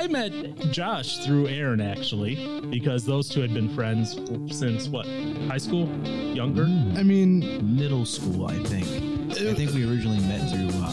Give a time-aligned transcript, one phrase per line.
[0.00, 0.32] I met
[0.70, 4.12] Josh through Aaron actually, because those two had been friends
[4.56, 5.06] since what?
[5.48, 5.88] High school?
[6.06, 6.64] Younger?
[6.98, 8.86] I mean, Middle school, I think.
[9.32, 10.92] I think we originally met through uh,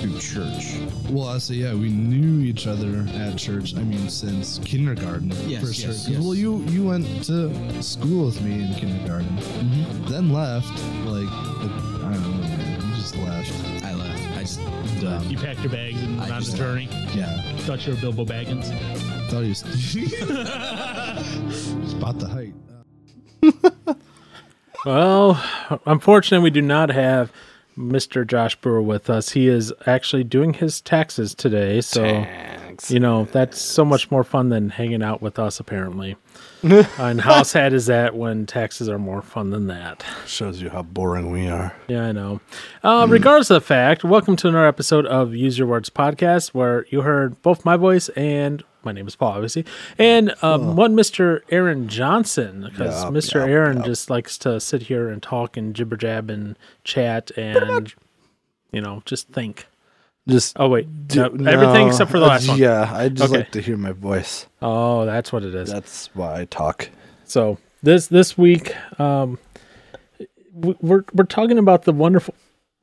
[0.00, 0.78] through church.
[1.10, 3.74] well, I say yeah, we knew each other at church.
[3.76, 5.86] I mean, since kindergarten Yes, for yes, sure.
[5.88, 6.22] 'Cause, yes.
[6.22, 10.04] Well, you you went to school with me in kindergarten, Mm-hmm.
[10.10, 10.68] then left.
[11.04, 11.70] Like, like,
[12.04, 12.88] I don't know, man.
[12.90, 13.84] You just left.
[13.84, 13.92] I
[15.02, 15.14] left.
[15.14, 15.30] I just Dumb.
[15.30, 16.88] You packed your bags and I went on just- uh, the journey.
[17.14, 18.66] Yeah, Thought you were Bilbo Baggins.
[19.30, 19.58] thought he was.
[21.90, 22.54] Spot the height.
[24.86, 25.38] Well,
[25.84, 27.30] unfortunately, we do not have
[27.76, 28.26] Mr.
[28.26, 29.28] Josh Brewer with us.
[29.30, 32.24] He is actually doing his taxes today, so
[32.88, 35.60] you know that's so much more fun than hanging out with us.
[35.60, 36.16] Apparently,
[36.98, 40.04] and how sad is that when taxes are more fun than that?
[40.26, 41.74] Shows you how boring we are.
[41.88, 42.40] Yeah, I know.
[42.82, 46.84] Uh, regardless of the fact, welcome to another episode of Use Your Words podcast, where
[46.90, 49.64] you heard both my voice and my name is Paul, obviously,
[49.98, 51.40] and um, one Mr.
[51.50, 53.34] Aaron Johnson, because Yup, Mr.
[53.36, 53.86] yup, Aaron yup.
[53.86, 57.94] just likes to sit here and talk and jibber jab and chat and
[58.70, 59.66] you know just think.
[60.30, 62.58] Just Oh wait, do- no, everything no, except for the last one.
[62.58, 63.40] Yeah, I just Okay.
[63.42, 64.46] like to hear my voice.
[64.62, 65.70] Oh, that's what it is.
[65.70, 66.88] That's why I talk.
[67.24, 69.38] So this this week, um,
[70.52, 72.34] we're we're talking about the wonderful,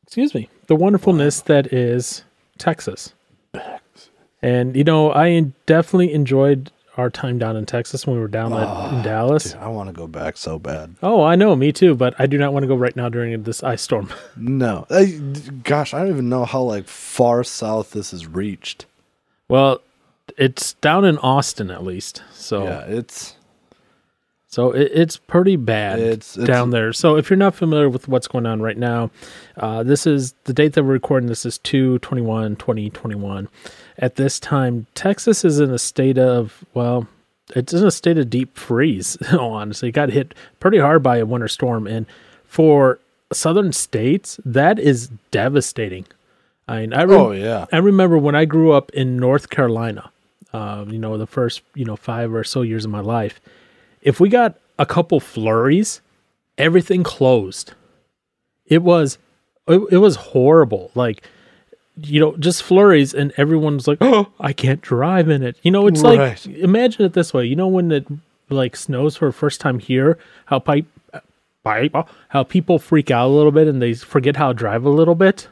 [0.04, 2.24] excuse me, the wonderfulness that is
[2.58, 3.14] Texas.
[4.42, 8.52] And you know, I definitely enjoyed our time down in Texas when we were down
[8.54, 9.52] at- in Dallas.
[9.54, 10.96] Dude, I want to go back so bad.
[11.04, 11.96] Oh, I know, me too.
[11.96, 14.10] But I do not want to go right now during this ice storm.
[14.36, 15.20] No, I,
[15.64, 18.86] gosh, I don't even know how like far south this is reached.
[19.48, 19.82] well,
[20.38, 22.22] it's down in Austin at least.
[22.34, 23.36] So Yeah, it's
[24.50, 26.92] So it, it's pretty bad It's- it's- down there.
[26.94, 29.10] So if you're not familiar with what's going on right now,
[29.58, 31.28] uh, this is the date that we're recording.
[31.28, 33.48] This is 2 21 2021.
[34.00, 37.08] At this time, Texas is in a state of, well,
[37.56, 39.90] it's in a state of deep freeze, honestly.
[39.90, 41.88] It got hit pretty hard by a winter storm.
[41.88, 42.06] And
[42.46, 43.00] for
[43.34, 46.06] southern states, that is devastating.
[46.68, 50.12] I mean, I rem- oh yeah, I remember when I grew up in North Carolina,
[50.54, 53.40] uh, you know, the first, you know, five or so years of my life,
[54.02, 56.02] if we got a couple flurries,
[56.58, 57.74] everything closed.
[58.66, 59.18] It was,
[59.68, 60.92] it, it was horrible.
[60.94, 61.24] Like,
[62.02, 65.88] you know, just flurries, and everyone's like, "Oh, I can't drive in it." You know,
[65.88, 66.20] it's Right.
[66.46, 67.46] like imagine it this way.
[67.46, 68.06] You know, when it
[68.50, 70.86] like snows for the first time here, how pipe,
[71.64, 71.94] pipe,
[72.30, 75.16] how people freak out a little bit and they forget how to drive a little
[75.16, 75.50] bit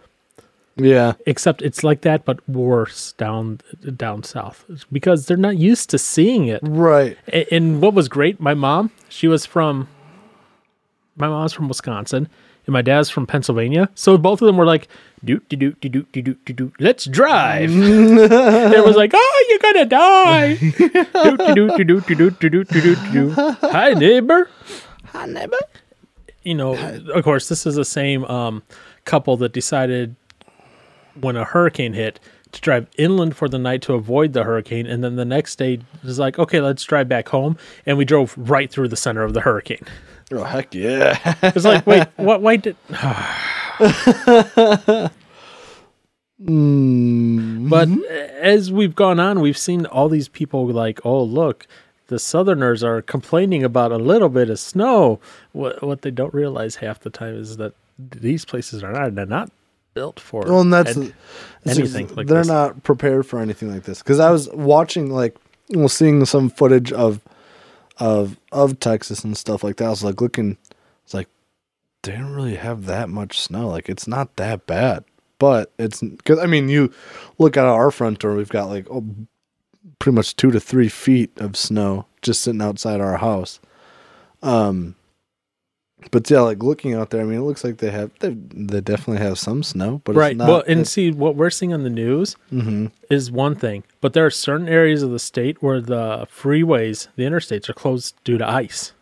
[0.77, 1.13] yeah.
[1.25, 3.59] except it's like that but worse down
[3.97, 4.63] down south
[4.93, 7.17] because they're not used to seeing it Right.
[7.27, 9.89] A- and what was great my mom she was from
[11.17, 12.29] my mom's from wisconsin
[12.65, 14.87] and my dad's from pennsylvania so both of them were like
[15.23, 19.59] do do do do do do do do let's drive it was like oh you're
[19.59, 23.29] gonna die do do do do do do do do do do
[23.61, 24.49] hi neighbor
[25.13, 25.57] Hi, neighbor.
[26.43, 26.75] you know,
[27.13, 28.63] of course, this is the same um,
[29.05, 30.17] couple that decided
[31.21, 32.19] when a hurricane hit
[32.51, 35.79] to drive inland for the night to avoid the hurricane, and then the next day
[36.03, 37.55] was like, okay, let's drive back home,
[37.85, 39.85] and we drove right through the center of the hurricane.
[40.31, 41.35] Oh heck yeah.
[41.43, 42.41] It's like, wait, what?
[42.41, 42.75] Why did?
[46.41, 47.89] mm, But
[48.39, 51.67] as we've gone on, we've seen all these people like, oh, look,
[52.07, 55.19] the Southerners are complaining about a little bit of snow.
[55.53, 59.25] What what they don't realize half the time is that these places are not they're
[59.25, 59.51] not
[59.93, 61.13] built for well, and that's ed-
[61.65, 62.47] anything like they're this.
[62.47, 63.99] not prepared for anything like this.
[63.99, 65.35] Because I was watching like,
[65.69, 67.21] well, seeing some footage of,
[67.97, 69.85] of of Texas and stuff like that.
[69.85, 70.57] I was like looking,
[71.03, 71.27] it's like
[72.03, 73.67] they don't really have that much snow.
[73.69, 75.03] Like it's not that bad.
[75.37, 76.93] But it's because I mean, you
[77.37, 78.35] look at our front door.
[78.35, 79.05] We've got like oh,
[79.99, 83.59] pretty much two to three feet of snow just sitting outside our house.
[84.41, 84.95] Um,
[86.11, 88.81] but yeah, like looking out there, I mean, it looks like they have they they
[88.81, 90.31] definitely have some snow, but right.
[90.31, 93.83] It's not, well, and see what we're seeing on the news hmm is one thing,
[94.01, 98.15] but there are certain areas of the state where the freeways, the interstates, are closed
[98.23, 98.93] due to ice.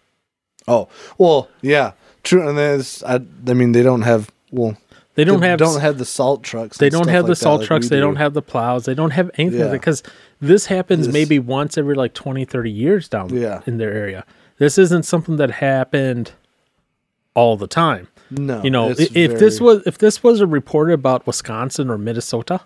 [0.67, 1.91] Oh well, yeah,
[2.23, 2.47] true.
[2.47, 4.77] And there's, I, I mean, they don't have well,
[5.15, 6.77] They don't have don't have the salt trucks.
[6.77, 8.85] they don't have the like that salt like trucks we they don't have the plows
[8.85, 9.71] they don't have anything Yeah.
[9.71, 10.03] because
[10.41, 13.61] this happens This- maybe once every like 20 30 years down Yeah.
[13.65, 14.25] in their area
[14.57, 16.31] this isn't something that happened
[17.35, 18.61] all the time no.
[18.63, 22.61] you know if this was if this was a report about wisconsin or minnesota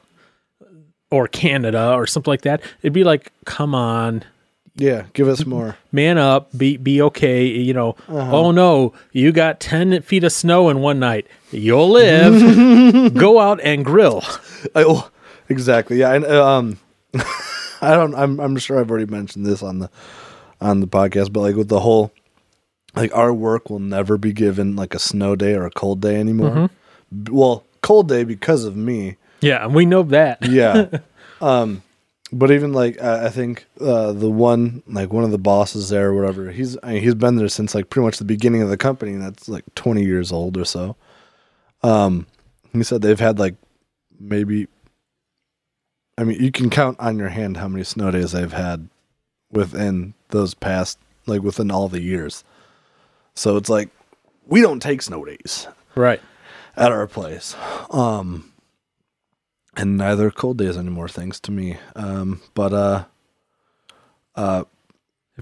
[1.12, 4.24] or canada or something like that it'd be like come on
[4.80, 5.76] yeah, give us more.
[5.92, 8.38] man up be be okay you know Uh-huh.
[8.38, 13.60] oh no you got 10 feet of snow in one night you'll live go out
[13.64, 14.24] and grill
[14.76, 15.10] I, oh,
[15.50, 15.98] exactly.
[15.98, 16.80] Yeah, and um,
[17.82, 18.16] I don't.
[18.16, 19.90] I'm I'm sure I've already mentioned this on the
[20.60, 22.12] on the podcast, but like with the whole
[22.98, 26.16] like our work will never be given like a snow day or a cold day
[26.20, 26.70] anymore.
[27.24, 29.16] B- Well, cold day because of me.
[29.42, 30.40] Yeah, and we know that.
[30.48, 30.88] Yeah.
[31.42, 31.84] um,
[32.32, 36.10] but even like I I think uh, the one like one of the bosses there
[36.10, 38.70] or whatever, he's I mean, he's been there since like pretty much the beginning of
[38.70, 40.96] the company, and that's like 20 years old or so.
[41.84, 42.26] Um,
[42.74, 43.56] he said they've had like
[44.20, 44.68] maybe.
[46.18, 48.90] I mean, you can count on your hand how many snow days they've had
[49.52, 50.98] within those past,
[51.28, 52.44] like within all the years.
[53.38, 53.90] So it's like
[54.48, 56.22] we don't take snow days Right.
[56.76, 57.56] at our place.
[57.92, 58.52] Um
[59.76, 61.78] and neither cold days anymore, thanks to me.
[61.96, 63.04] Um but uh
[64.36, 64.64] uh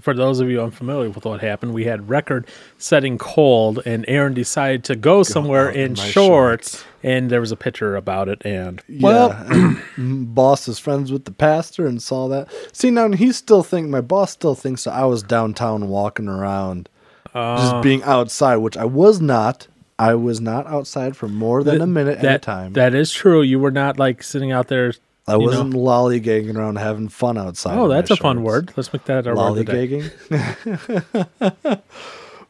[0.00, 2.46] For those of you unfamiliar with what happened, we had record
[2.76, 7.56] setting cold, and Aaron decided to go somewhere in in shorts, and there was a
[7.56, 8.44] picture about it.
[8.44, 12.48] And well well, boss is friends with the pastor and saw that.
[12.72, 16.90] See now he still think my boss still thinks that I was downtown walking around
[17.36, 19.68] uh, just being outside, which I was not.
[19.98, 22.72] I was not outside for more than a minute at a that time.
[22.74, 23.42] that is true.
[23.42, 24.92] You were not like sitting out there.
[25.26, 27.78] I wasn't lollygagging around having fun outside.
[27.78, 28.72] Oh, that's a fun word.
[28.76, 30.10] Let's make that our word lollygagging.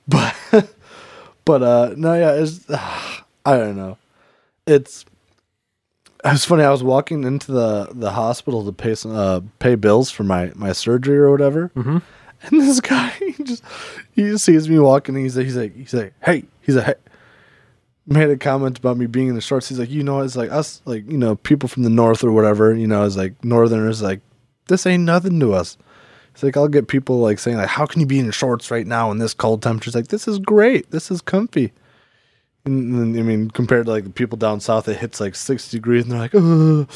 [0.08, 0.34] but
[1.44, 3.96] but uh no yeah it's I don't know.
[4.66, 5.04] It's
[6.24, 6.64] it was funny.
[6.64, 10.52] I was walking into the the hospital to pay some uh pay bills for my
[10.54, 11.70] my surgery or whatever.
[11.76, 11.98] Mm-hmm.
[12.42, 13.64] And this guy he just
[14.12, 16.94] he sees me walking and he's like he's like he's like hey he's like hey
[18.06, 19.68] made a comment about me being in the shorts.
[19.68, 22.32] He's like, you know, it's like us, like you know, people from the north or
[22.32, 22.74] whatever.
[22.74, 24.20] You know, it's like northerners, like
[24.68, 25.76] this ain't nothing to us.
[26.32, 28.86] It's like I'll get people like saying like, how can you be in shorts right
[28.86, 29.88] now in this cold temperature?
[29.88, 30.90] It's like this is great.
[30.90, 31.72] This is comfy.
[32.64, 36.02] And, I mean, compared to like the people down south, it hits like sixty degrees,
[36.02, 36.86] and they're like, oh,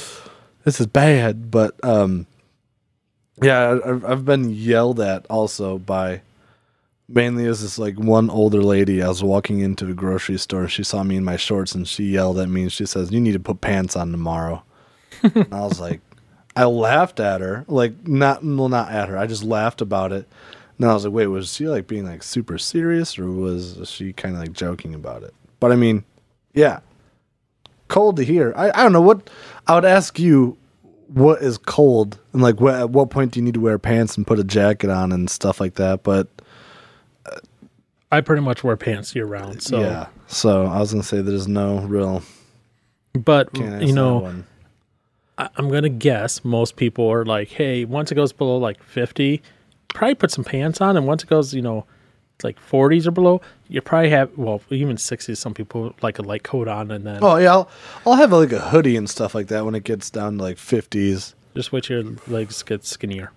[0.64, 1.50] this is bad.
[1.50, 2.26] But um,
[3.42, 6.22] yeah, I've I've been yelled at also by
[7.08, 9.02] mainly as this like one older lady.
[9.02, 10.68] I was walking into a grocery store.
[10.68, 13.20] She saw me in my shorts and she yelled at me and she says, "You
[13.20, 14.62] need to put pants on tomorrow."
[15.22, 16.00] and I was like,
[16.56, 19.18] I laughed at her, like not well, not at her.
[19.18, 20.28] I just laughed about it.
[20.78, 24.12] And I was like, wait, was she like being like super serious or was she
[24.12, 25.34] kind of like joking about it?
[25.58, 26.04] But I mean,
[26.54, 26.80] yeah,
[27.88, 28.54] cold to hear.
[28.56, 29.28] I I don't know what
[29.66, 30.56] I would ask you.
[31.12, 34.16] What is cold and like what, at what point do you need to wear pants
[34.16, 36.02] and put a jacket on and stuff like that?
[36.02, 36.28] But
[37.26, 37.38] uh,
[38.12, 39.62] I pretty much wear pants year round.
[39.62, 40.06] So, yeah.
[40.28, 42.22] So I was gonna say there's no real.
[43.14, 44.44] but you know.
[45.36, 49.40] I, I'm gonna guess most people are like, hey, once it goes below like 50,
[49.88, 51.86] probably put some pants on, and once it goes, you know,
[52.44, 55.36] like 40s or below, you probably have well, even 60s.
[55.36, 57.70] Some people like a light coat on, and then Oh yeah, I'll,
[58.06, 60.56] I'll have like a hoodie and stuff like that when it gets down to like
[60.56, 61.34] 50s.
[61.54, 63.32] just wait till your legs get skinnier.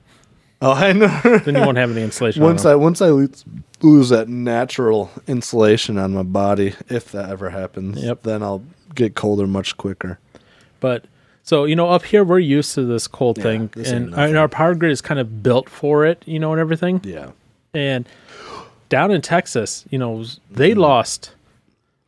[0.61, 1.19] Oh, I know.
[1.43, 2.41] Then you won't have any insulation.
[2.41, 2.65] on once.
[2.65, 3.43] I once I lose,
[3.81, 8.23] lose that natural insulation on my body, if that ever happens, Yep.
[8.23, 8.63] then I'll
[8.95, 10.19] get colder much quicker.
[10.79, 11.03] But
[11.43, 14.37] so you know, up here we're used to this cold Yeah, thing, this and, and
[14.37, 17.01] our power grid is kind of built for it, you know, and everything.
[17.03, 17.31] Yeah.
[17.73, 18.07] And
[18.93, 20.81] down in Texas, you know, they mm-hmm.
[20.81, 21.33] lost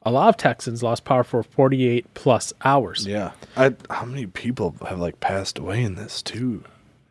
[0.03, 3.07] a lot of Texans lost power for 48 plus hours.
[3.07, 3.31] Yeah.
[3.57, 6.63] I how many people have like passed away in this too?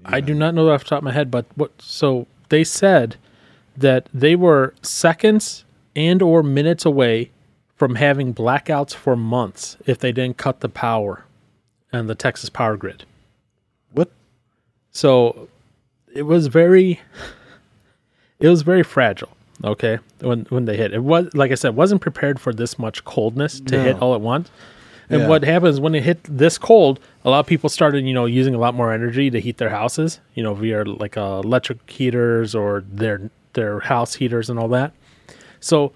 [0.05, 3.17] I do not know off the top of my head, but what so they said
[3.77, 5.65] that they were seconds
[5.97, 7.33] and or minutes away
[7.75, 11.25] from having blackouts for months if they didn't cut the power
[11.93, 13.05] and the Texas power grid.
[13.91, 14.13] What?
[14.93, 15.49] So
[16.15, 17.01] it was very
[18.39, 19.99] it was very fragile, okay?
[20.21, 20.93] When when they hit.
[20.93, 24.21] It was like I said, wasn't prepared for this much coldness to hit all at
[24.21, 24.51] once.
[25.11, 25.29] And Yeah.
[25.29, 28.55] what happens when it hit this cold, a lot of people started, you know, using
[28.55, 32.55] a lot more energy to heat their houses, you know, via like uh, electric heaters
[32.55, 34.93] or their their house heaters and all that.
[35.61, 35.93] So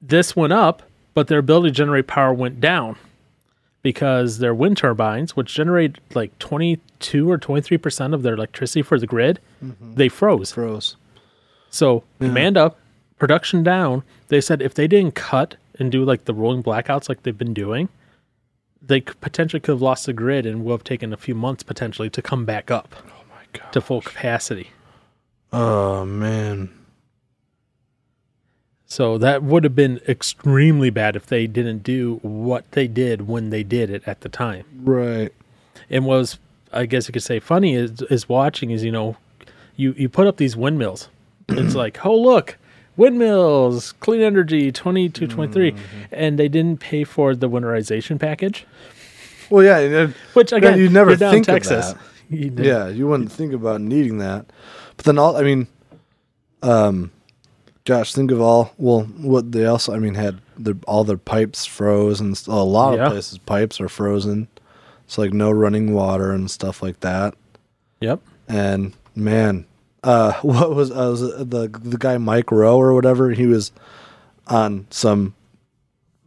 [0.00, 0.82] this went up,
[1.14, 2.96] but their ability to generate power went down
[3.82, 9.06] because their wind turbines, which generate like 22 or 23% of their electricity for the
[9.06, 9.40] grid,
[9.80, 10.52] they froze.
[10.52, 10.96] Froze.
[11.70, 12.78] So demand up,
[13.22, 14.02] production down.
[14.26, 17.54] They said if they didn't cut and do like the rolling blackouts like they've been
[17.54, 17.88] doing,
[18.84, 21.62] they could potentially could have lost the grid and will have taken a few months
[21.62, 23.72] potentially to come back up Oh my god.
[23.74, 24.70] to full capacity.
[25.52, 26.70] Oh man.
[28.86, 33.50] So that would have been extremely bad if they didn't do what they did when
[33.50, 34.64] they did it at the time.
[34.82, 35.32] Right.
[35.88, 36.40] and was
[36.72, 39.16] I guess you could say funny is is watching is you know
[39.76, 41.08] you you put up these windmills.
[41.50, 42.58] it's like oh look
[42.96, 45.74] windmills clean energy 22 23
[46.10, 48.66] and they didn't pay for the winterization package
[49.50, 49.78] Well, yeah.
[49.78, 52.02] and- which again you never think Texas of that.
[52.30, 54.46] You Yeah, you wouldn't think about needing that.
[54.96, 55.66] But then all I mean,
[56.62, 57.10] um,
[57.84, 61.66] gosh, think of all well what they also I mean had their all their pipes
[61.66, 63.06] froze and a lot Yeah.
[63.06, 64.48] of places pipes are frozen.
[65.04, 67.34] It's like no running water and stuff like that.
[68.00, 68.20] Yep.
[68.48, 69.66] And man,
[70.02, 73.30] uh, what was uh, was the the guy Mike Rowe or whatever?
[73.30, 73.72] He was
[74.48, 75.34] on some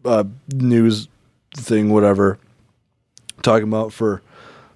[0.03, 1.07] uh, news
[1.55, 2.37] thing, whatever,
[3.41, 4.21] talking about for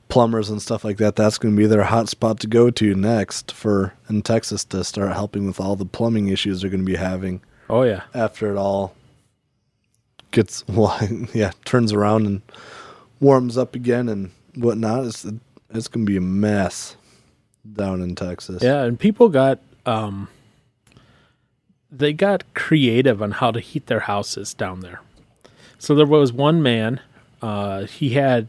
[0.09, 1.15] plumbers and stuff like that.
[1.15, 4.83] That's going to be their hot spot to go to next for in Texas to
[4.83, 8.03] start helping with all the plumbing issues they're going to be having Oh yeah.
[8.15, 8.95] after it all
[10.31, 10.97] gets well,
[11.33, 12.41] yeah, turns around and
[13.19, 15.05] warms up again and whatnot.
[15.05, 15.25] It's
[15.71, 16.95] it's going to be a mess
[17.73, 18.63] down in Texas.
[18.63, 20.27] Yeah, and people got um
[21.91, 25.01] they got creative on how to heat their houses down there.
[25.79, 26.99] So there was one man,
[27.41, 28.47] uh he had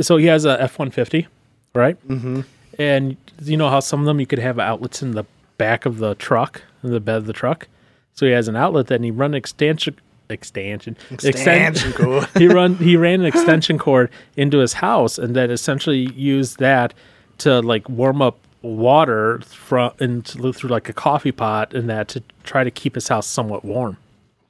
[0.00, 1.26] so he has a F150,
[1.74, 2.08] right?
[2.08, 2.42] Mm-hmm.
[2.78, 5.24] And you know how some of them you could have outlets in the
[5.56, 7.66] back of the truck, in the bed of the truck.
[8.14, 9.96] So he has an outlet that and he run an extension
[10.30, 12.28] extension Extension cord.
[12.36, 16.92] he run he ran an extension cord into his house and then essentially used that
[17.38, 22.22] to like warm up water from into through like a coffee pot and that to
[22.44, 23.96] try to keep his house somewhat warm.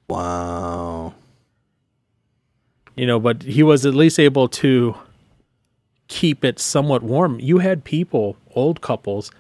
[0.08, 1.14] Wow.
[2.96, 4.96] You know, but he was at least able to
[6.08, 7.38] keep it somewhat warm.
[7.38, 9.30] You had people, old couples,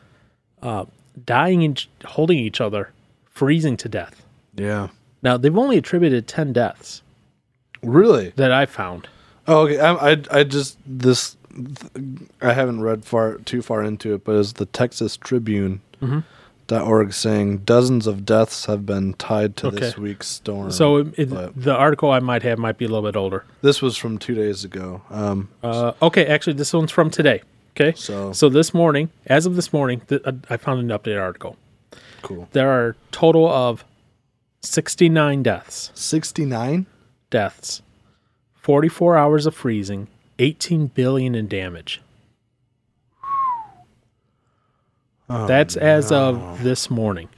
[0.62, 0.84] uh,
[1.24, 2.92] dying and holding each other,
[3.24, 4.22] freezing to death.
[4.54, 4.88] Yeah.
[5.22, 7.02] Now they've only attributed ten deaths
[7.82, 8.32] Really?
[8.36, 9.08] that I found.
[9.46, 9.78] Oh, okay.
[9.80, 11.36] I, I, I just this.
[12.40, 15.80] I haven't read far too far into it, but it's the Texas Tribune.
[16.02, 16.20] Mm-hmm.
[16.68, 20.70] Dot org saying dozens of deaths have been tied to this week's storm.
[20.70, 21.30] So it, it-
[21.62, 23.44] the article I might have might be a little bit older.
[23.62, 25.00] this was from two days ago.
[25.08, 27.40] Um, Uh, okay, actually, this one's from today.
[27.74, 31.22] Okay, So- so this morning, as of this morning, th- uh, I found an updated
[31.22, 31.56] article.
[32.20, 32.48] cool.
[32.52, 33.84] There are total of
[34.60, 35.90] sixty nine deaths.
[35.94, 36.84] Sixty nine.
[37.30, 37.80] Deaths,
[38.54, 40.08] forty four hours of freezing,
[40.38, 42.00] eighteen billion in damage.
[45.28, 47.28] That's as of this morning.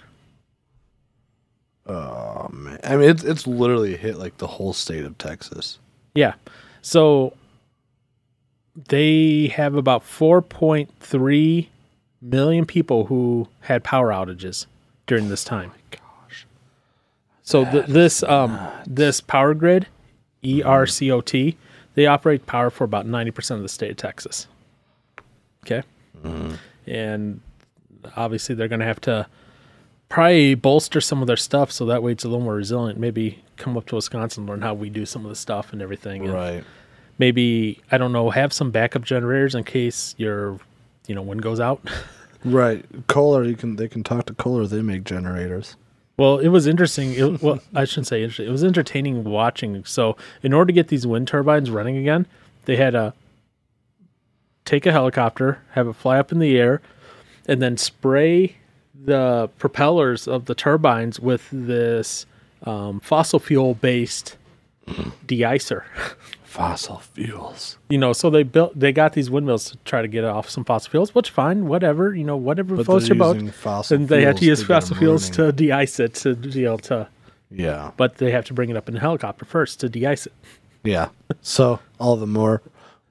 [1.86, 2.78] Oh man.
[2.84, 5.78] I mean, it's it's literally hit like the whole state of Texas.
[6.14, 6.34] Yeah.
[6.82, 7.34] So
[8.88, 11.66] they have about 4.3
[12.22, 14.66] million people who had power outages
[15.06, 15.72] during this time.
[15.90, 16.46] gosh.
[17.42, 19.88] So th- this um this power grid,
[20.44, 21.56] ERCOT,
[21.94, 24.46] they operate power for about 90% of the state of Texas.
[25.64, 25.82] Okay?
[26.22, 26.54] Mm-hmm.
[26.86, 27.40] And
[28.16, 29.26] obviously they're going to have to
[30.08, 32.98] probably bolster some of their stuff so that way it's a little more resilient.
[32.98, 36.24] Maybe come up to Wisconsin, learn how we do some of the stuff and everything.
[36.24, 36.64] and Right.
[37.18, 40.58] Maybe I don't know, have some backup generators in case your,
[41.06, 41.80] you know, wind goes out.
[42.44, 42.86] Right.
[43.06, 44.66] Kohler, you can they can talk to Kohler.
[44.66, 45.76] They make generators.
[46.20, 47.14] Well, it was interesting.
[47.14, 48.46] It, well, I shouldn't say interesting.
[48.46, 49.82] It was entertaining watching.
[49.86, 52.26] So, in order to get these wind turbines running again,
[52.66, 53.14] they had to
[54.66, 56.82] take a helicopter, have it fly up in the air,
[57.46, 58.56] and then spray
[58.94, 62.26] the propellers of the turbines with this
[62.64, 64.36] um, fossil fuel based
[65.26, 65.84] de-icer.
[66.50, 67.78] Fossil fuels.
[67.90, 70.64] You know, so they built, they got these windmills to try to get off some
[70.64, 72.12] fossil fuels, which fine, whatever.
[72.12, 73.36] You know, whatever But floats your boat.
[73.36, 77.06] And they had to use to fossil fuels to de-ice it to be able to
[77.52, 77.92] Yeah.
[77.96, 80.32] but they have to bring it up in a helicopter first to de-ice it.
[80.82, 81.10] Yeah.
[81.40, 82.62] So all the more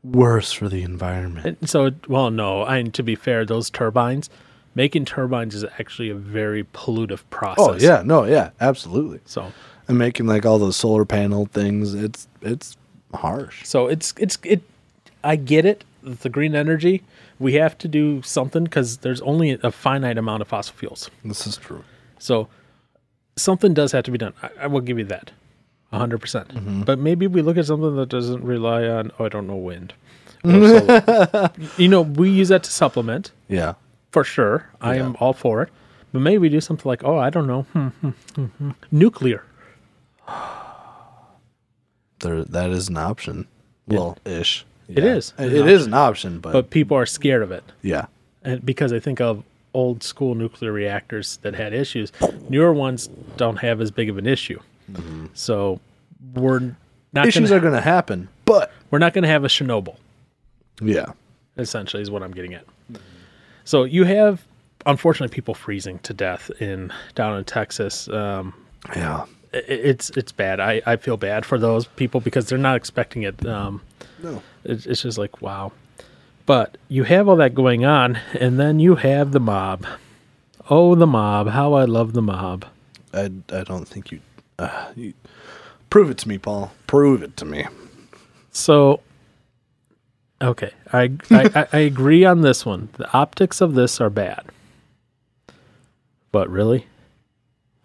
[0.03, 1.59] worse for the environment.
[1.61, 4.29] And so, well, no, I mean, to be fair, those turbines,
[4.75, 7.65] making turbines is actually a very pollutive process.
[7.65, 9.21] Oh yeah, no, yeah, absolutely.
[9.23, 9.53] So,
[9.87, 12.75] And making like all those solar panel things, it's it's
[13.13, 13.65] harsh.
[13.65, 14.61] so it's it's it.
[15.23, 15.83] I get it.
[16.03, 17.03] The green energy,
[17.39, 21.09] we have to do something because there's only a finite amount of fossil fuels.
[21.25, 21.83] This is true.
[22.19, 22.47] So,
[23.35, 24.33] something does have to be done.
[24.41, 25.31] I, I will give you that,
[25.91, 26.49] hundred percent.
[26.55, 26.83] Mm-hmm.
[26.83, 29.11] But maybe we look at something that doesn't rely on.
[29.19, 29.93] Oh, I don't know, wind.
[31.77, 33.31] You know, we use that to supplement.
[33.49, 33.73] Yeah.
[34.11, 34.69] for sure.
[34.79, 35.69] I am all for it.
[36.13, 37.65] But maybe we do something like, oh, I don't know,
[38.91, 39.43] nuclear.
[42.19, 43.47] There that is an option.
[43.87, 44.65] Well, ish.
[44.87, 48.07] It is It an is an option, but, But people are scared of it, yeah.
[48.43, 52.11] and because I think of old school nuclear reactors that had issues.
[52.49, 53.07] Newer ones
[53.37, 54.59] don't have as big of an issue.
[55.35, 55.79] So
[56.33, 56.75] we're
[57.13, 59.95] not Issues gonna, are going to happen, but we're not going to have a Chernobyl.
[60.81, 61.11] yeah.
[61.57, 62.65] essentially is what I'm getting at.
[63.63, 64.43] So you have
[64.87, 68.07] unfortunately people freezing to death in down in Texas.
[68.09, 68.53] Um,
[68.95, 69.25] Yeah.
[69.53, 70.59] It's it's bad.
[70.59, 73.45] I, I feel bad for those people because they're not expecting it.
[73.45, 73.81] Um,
[74.23, 74.41] No.
[74.63, 75.71] it's, it's just like wow.
[76.45, 79.85] But you have all that going on, and then you have the mob.
[80.69, 81.49] Oh, the mob!
[81.49, 82.65] How I love the mob.
[83.13, 84.19] I, I don't think you,
[84.59, 85.13] uh, you.
[85.89, 86.71] Prove it to me, Paul.
[86.87, 87.65] Prove it to me.
[88.51, 89.01] So,
[90.41, 92.89] okay, I I- I agree on this one.
[92.97, 94.45] The optics of this are bad.
[96.31, 96.85] But really,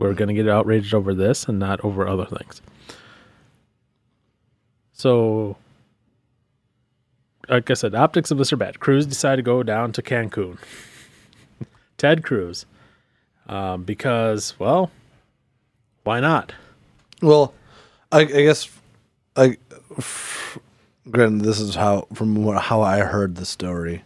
[0.08, 2.60] we're gonna get outraged over this and not over other things.
[4.92, 5.56] So,
[7.48, 8.80] like I said, optics of this are bad.
[8.80, 10.58] Cruz decided to go down to Cancun.
[11.98, 12.66] Ted Cruz,
[13.48, 14.90] um, because well,
[16.04, 16.52] why not?
[17.22, 17.54] Well,
[18.12, 18.68] I, I guess,
[19.36, 19.56] I,
[19.96, 20.58] f-
[21.10, 24.02] granted, this is how from what, how I heard the story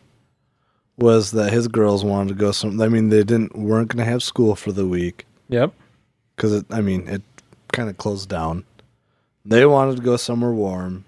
[0.97, 2.81] was that his girls wanted to go some.
[2.81, 5.73] I mean, they didn't weren't going to have school for the week Yep.
[6.39, 6.67] Because it.
[6.71, 7.23] I mean, it
[7.73, 8.65] kind of closed down.
[9.45, 11.05] They wanted to go somewhere warm,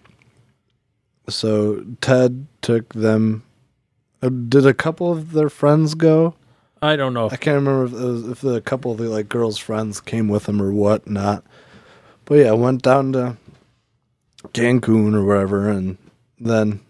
[1.28, 3.44] so Ted took them.
[4.22, 6.34] uh, Did a couple of their friends go?
[6.82, 7.28] I don't know.
[7.30, 10.44] I can't remember if, was, if the couple of the like girls' friends came with
[10.44, 11.44] them or what not.
[12.24, 13.36] But yeah, went down to
[14.48, 15.96] Cancun or wherever, and
[16.38, 16.80] then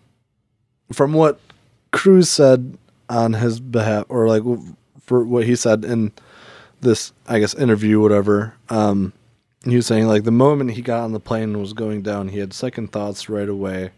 [0.93, 1.41] from what
[1.93, 2.79] Cruz said
[3.09, 4.45] on his behalf, or like
[5.03, 6.13] for what he said in
[6.81, 8.55] this, I guess interview, whatever.
[8.69, 9.13] Um,
[9.65, 12.29] he was saying like the moment he got on the plane and was going down,
[12.29, 13.91] he had second thoughts right away,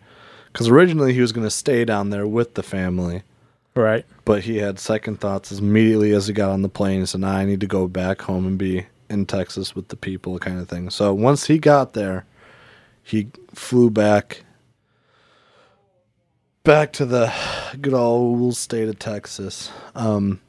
[0.52, 3.22] because originally he was going to stay down there with the family
[3.74, 4.04] right.
[4.24, 7.00] but he had second thoughts as immediately as he got on the plane.
[7.00, 9.96] He said, nah, I need to go back home and be in Texas with the
[9.96, 10.90] people, kind of thing.
[10.90, 12.26] So once he got there,
[13.02, 14.44] he flew back
[16.64, 17.32] back to the
[17.80, 19.70] good old state of Texas.
[19.94, 20.40] Um,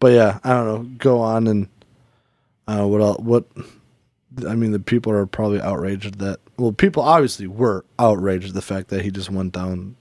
[0.00, 0.82] but yeah, I don't know.
[0.98, 1.68] Go on and
[2.66, 3.18] uh, what else?
[3.18, 3.44] What
[4.46, 6.40] I mean, the people are probably outraged that.
[6.56, 9.96] Well, people obviously were outraged at the fact that he just went down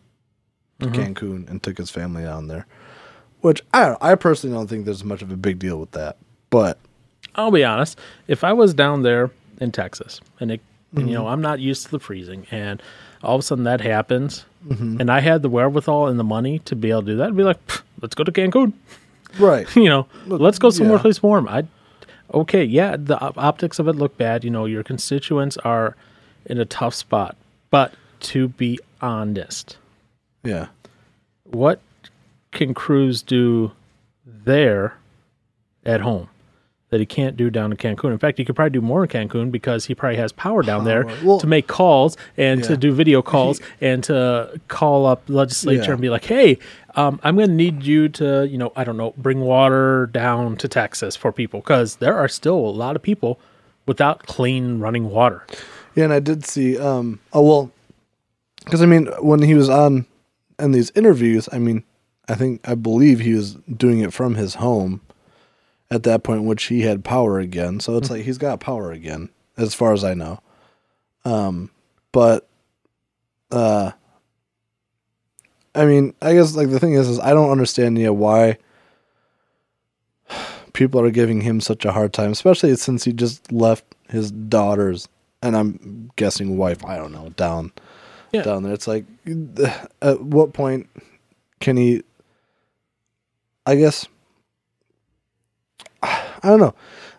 [0.79, 1.01] to mm-hmm.
[1.01, 2.65] Cancun and took his family down there.
[3.41, 6.17] Which I don't, I personally don't think there's much of a big deal with that.
[6.49, 6.79] But
[7.35, 7.99] I'll be honest.
[8.27, 9.31] If I was down there
[9.61, 10.61] in Texas and it,
[10.95, 11.29] and, you know, mm-hmm.
[11.29, 12.81] I'm not used to the freezing, and
[13.21, 14.99] all of a sudden that happens, mm-hmm.
[14.99, 17.37] and I had the wherewithal and the money to be able to do that, I'd
[17.37, 17.59] be like,
[18.01, 18.73] let's go to Cancun.
[19.39, 21.01] Right, you know, let's go somewhere yeah.
[21.01, 21.47] place warm.
[21.47, 21.65] I,
[22.33, 24.43] okay, yeah, the op- optics of it look bad.
[24.43, 25.95] You know, your constituents are
[26.45, 27.35] in a tough spot,
[27.69, 29.77] but to be honest,
[30.43, 30.67] yeah,
[31.43, 31.81] what
[32.51, 33.71] can Cruz do
[34.25, 34.97] there
[35.85, 36.29] at home
[36.89, 38.11] that he can't do down in Cancun?
[38.11, 40.85] In fact, he could probably do more in Cancun because he probably has power down
[40.85, 45.81] there Well- to make calls and to do video calls and to call up legislature
[45.83, 45.91] Yeah.
[45.91, 46.57] and be like, "Hey,
[46.95, 50.55] um, I'm going to need you to, you know, I don't know, bring water down
[50.57, 53.39] to Texas for people because there are still a lot of people
[53.85, 55.43] without clean running water."
[55.95, 56.05] yeah.
[56.05, 56.77] And I did see.
[56.77, 57.19] Um.
[57.33, 57.71] Oh well,
[58.63, 60.05] because I mean, when he was on
[60.59, 61.83] in these interviews, I mean,
[62.29, 65.01] I think I believe he was doing it from his home
[65.89, 67.79] at that point, which he had power again.
[67.79, 70.39] So it's like he's got power again, as far as I know.
[71.25, 71.71] Um,
[72.11, 72.47] but
[73.51, 73.91] uh,
[75.75, 78.57] I mean, I guess like the thing is, is I don't understand yeah why
[80.73, 85.07] people are giving him such a hard time, especially since he just left his daughters
[85.41, 86.83] and I'm guessing wife.
[86.85, 87.71] I don't know down
[88.31, 88.43] Yeah.
[88.43, 88.73] down there.
[88.73, 89.05] It's like
[90.01, 90.89] at what point
[91.59, 92.03] can he?
[93.65, 94.07] I guess
[96.47, 96.75] I don't know.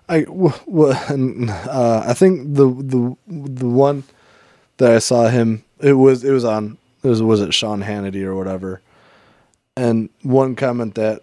[0.08, 4.04] I w- w- uh, I think the the the one
[4.78, 8.22] that I saw him it was it was on it was was it Sean Hannity
[8.24, 8.80] or whatever,
[9.76, 11.22] and one comment that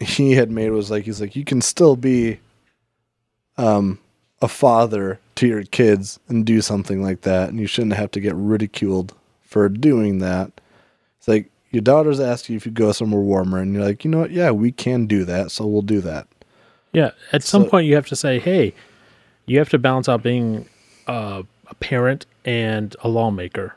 [0.00, 2.40] he had made was like he's like you can still be
[3.58, 3.98] um
[4.40, 8.20] a father to your kids and do something like that and you shouldn't have to
[8.20, 10.52] get ridiculed for doing that.
[11.18, 14.10] It's like your daughters ask you if you go somewhere warmer and you're like, you
[14.10, 16.28] know what, yeah, we can do that, so we'll do that.
[16.92, 18.74] Yeah, at some So- point you have to say, "Hey,
[19.46, 20.66] you have to balance out being
[21.06, 23.74] uh, a parent and a lawmaker.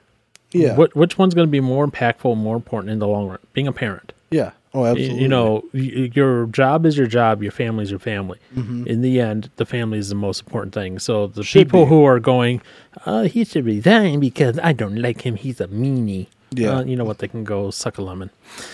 [0.52, 0.76] Yeah.
[0.76, 3.40] What which one's going to be more impactful, more important in the long run?
[3.54, 4.12] Being a parent.
[4.32, 4.52] Yeah.
[4.74, 5.22] Oh, absolutely.
[5.22, 7.42] You know, y- your job is your job.
[7.44, 8.38] Your family is your family.
[8.56, 8.88] Mm-hmm.
[8.88, 11.00] In the end, the family is the most important thing.
[11.00, 11.90] So the Should people be.
[11.90, 12.62] who are going,
[13.06, 15.36] uh, he should resign because I don't like him.
[15.36, 16.28] He's a meanie.
[16.52, 16.78] Yeah.
[16.78, 17.20] Uh, you know what?
[17.20, 18.30] They can go suck a lemon.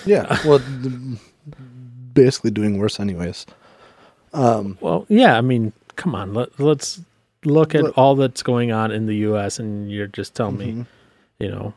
[0.05, 0.37] Yeah.
[0.45, 0.61] Well,
[2.13, 3.45] basically doing worse, anyways.
[4.33, 5.37] Well, yeah.
[5.37, 6.33] I mean, come on.
[6.33, 7.01] Let, let's
[7.45, 9.59] look at Look- all that's going on in the U.S.
[9.59, 10.79] and you're just telling Mm-hmm.
[10.79, 10.85] me,
[11.39, 11.73] you know,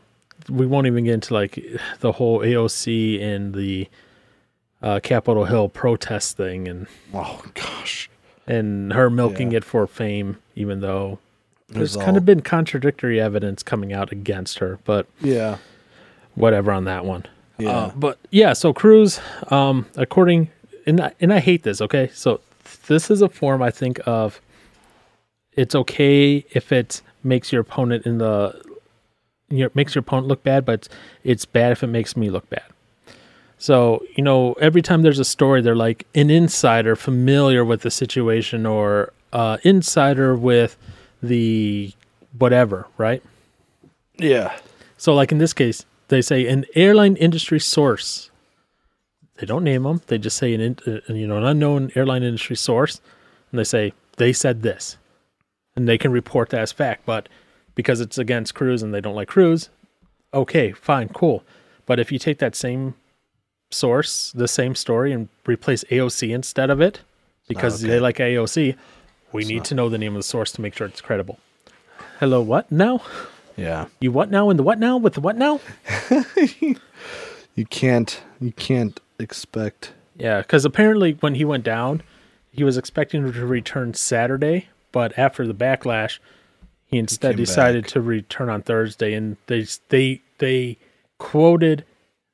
[0.48, 1.62] we won't even get into like
[2.00, 3.88] the whole AOC and the
[4.82, 8.08] uh, Capitol Hill protest thing and Oh gosh.
[8.46, 9.58] and her milking Yeah.
[9.58, 11.18] it for fame, even though
[11.68, 14.78] there's There's kind of been contradictory evidence coming out against her.
[14.84, 15.58] But Yeah.
[16.34, 17.26] whatever on that one.
[17.58, 17.70] Yeah.
[17.70, 20.48] Uh, but yeah, so Cruz, um, according
[20.90, 21.81] and I, and I hate this.
[21.81, 22.40] Okay, so
[22.87, 24.40] this is a form I think of.
[25.53, 28.61] It's okay if it makes your opponent in the,
[29.48, 30.88] your makes your opponent look bad, but it's,
[31.24, 32.64] it's bad if it makes me look bad.
[33.59, 37.90] So you know, every time there's a story, they're like an insider familiar with the
[37.90, 40.76] situation or uh, insider with
[41.22, 41.92] the
[42.38, 43.22] whatever, right?
[44.18, 44.57] yeah.
[44.96, 48.29] So, like in this case, they say an airline industry source.
[49.40, 50.03] They don't name them.
[50.07, 53.00] They just say an, in, uh, you know an unknown airline industry source,
[53.50, 54.98] and they say they said this,
[55.74, 57.07] and they can report that as fact.
[57.07, 57.26] But
[57.74, 59.70] because it's against Cruz and they don't like Cruz,
[60.35, 61.42] okay, fine, cool.
[61.87, 62.94] But if you take that same
[63.70, 67.00] source, the same story, and replace AOC instead of it,
[67.48, 67.94] because okay.
[67.94, 68.76] they like AOC,
[69.33, 71.38] we need to know the name of the source to make sure it's credible.
[72.18, 73.00] Hello, what now?
[73.57, 73.87] Yeah.
[74.00, 74.50] You what now?
[74.50, 74.98] In the what now?
[74.98, 75.61] With the what now?
[77.61, 82.02] You can't you can't expect Yeah, because apparently when he went down,
[82.50, 86.18] he was expecting to return Saturday, but after the backlash,
[86.87, 87.92] he instead came decided back.
[87.92, 90.76] to return on Thursday, and they they they
[91.18, 91.85] quoted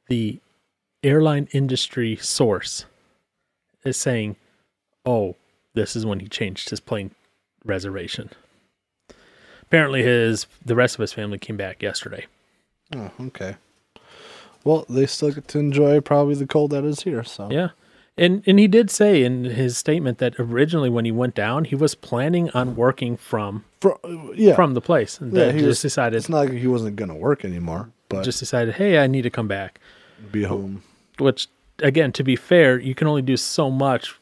[0.09, 0.40] the
[1.03, 2.87] airline industry source
[3.85, 4.37] as saying,
[5.05, 5.37] "Oh,
[5.75, 7.11] this is when he changed his plane
[7.64, 8.31] reservation."
[9.62, 12.27] Apparently, his the rest of his family came back yesterday.
[12.94, 13.57] Oh, okay.
[14.66, 17.22] Well, they still get to enjoy probably the cold that is here.
[17.24, 17.68] So Yeah.
[18.18, 21.74] And and he did say in his statement that originally when he went down, he
[21.74, 24.00] was planning on working from Fro-
[24.35, 25.20] yeah, from the place.
[25.20, 27.90] And yeah, then he just was- decided It's not like he wasn't gonna work anymore,
[28.09, 29.79] but just decided, hey, I need to come back.
[30.33, 30.83] be home.
[31.18, 31.48] Which
[31.83, 34.14] again, to be fair, you can only do so much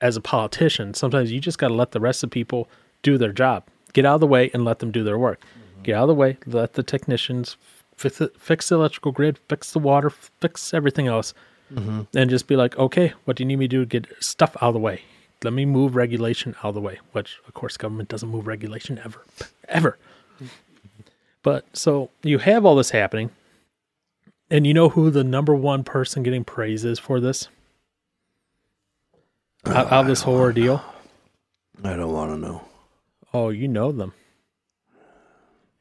[0.00, 0.94] as a politician.
[0.94, 2.68] Sometimes you just gotta let the rest of people
[3.02, 3.64] do their job.
[3.92, 5.40] Get out of the way and let them do their work.
[5.82, 7.56] Get out of the way, let the technicians
[8.02, 11.32] fix the, fix the electrical grid, fix the water, fix everything else.
[11.72, 12.02] Mm-hmm.
[12.14, 14.68] and just be like, okay, what do you need me to do get stuff out
[14.68, 15.00] of the way?
[15.42, 19.00] Let me move regulation out of the way, which of course government doesn't move regulation
[19.02, 19.24] ever,
[19.68, 19.96] ever.
[21.42, 23.30] But so you have all this happening,
[24.50, 27.48] and you know who the number one person getting praise is for this?
[29.64, 30.84] Out, out of this whole ordeal?
[31.82, 32.68] I don't want to know.
[33.32, 34.12] Oh, you know them.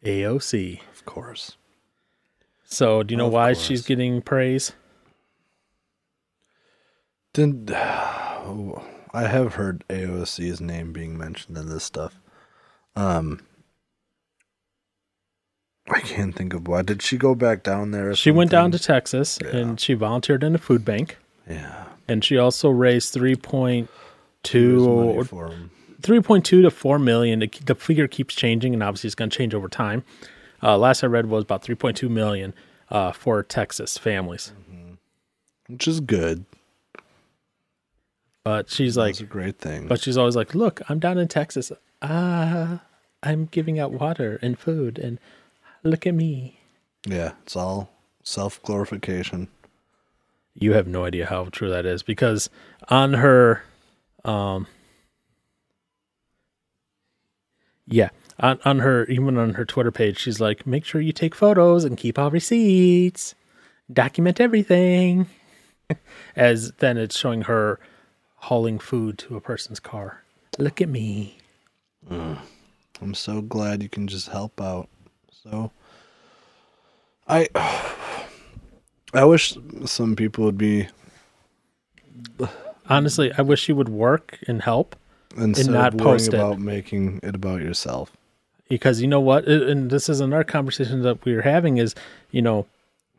[0.05, 0.79] AOC.
[0.93, 1.57] Of course.
[2.71, 3.61] So do you know Of why course.
[3.65, 4.71] she's getting praise?
[7.33, 7.71] Didn't
[9.13, 12.17] I have heard AOC's name being mentioned in this stuff?
[12.95, 13.41] Um,
[15.89, 16.81] I can't think of why.
[16.81, 18.15] Did she go back down there?
[18.15, 18.79] She went down to?
[18.79, 19.49] Texas Yeah.
[19.57, 21.17] and she volunteered in a food bank.
[21.49, 21.85] yeah.
[22.07, 23.89] and she also raised three point
[24.43, 25.23] two,
[26.01, 27.39] three point two to four million.
[27.65, 30.03] The figure keeps changing, and obviously it's going to change over time.
[30.63, 32.53] Uh, last I read was about three point two million
[32.89, 34.51] uh, for Texas families.
[35.67, 36.45] which is good.
[38.43, 39.87] But she's like, That's a great thing.
[39.87, 41.71] but she's always like, look, I'm down in Texas.
[42.01, 42.81] Ah,
[43.21, 45.19] I'm giving out water and food, and
[45.83, 46.59] look at me.
[47.07, 47.91] yeah, it's all
[48.23, 49.47] self glorification.
[50.55, 52.49] You have no idea how true that is because
[52.89, 53.63] on her,
[54.25, 54.65] um,
[57.87, 58.09] yeah,
[58.41, 61.83] on on her even on her Twitter page, she's like, make sure you take photos
[61.85, 63.35] and keep all receipts,
[63.91, 65.27] document everything.
[66.35, 67.79] As then it's showing her
[68.35, 70.23] hauling food to a person's car.
[70.57, 71.37] Look at me.
[72.09, 74.89] I'm so glad you can just help out.
[75.43, 75.71] So
[77.27, 77.47] I
[79.13, 80.87] I wish some people would be
[82.89, 84.95] Honestly, I wish you would work and help
[85.37, 86.33] instead not of worrying post it.
[86.33, 88.11] about making it about yourself.
[88.71, 89.45] Because you know what?
[89.49, 91.93] And this is another conversation that we're having is
[92.31, 92.65] you know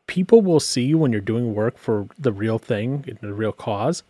[0.07, 4.03] people will see you when you're doing work for the real thing the real cause.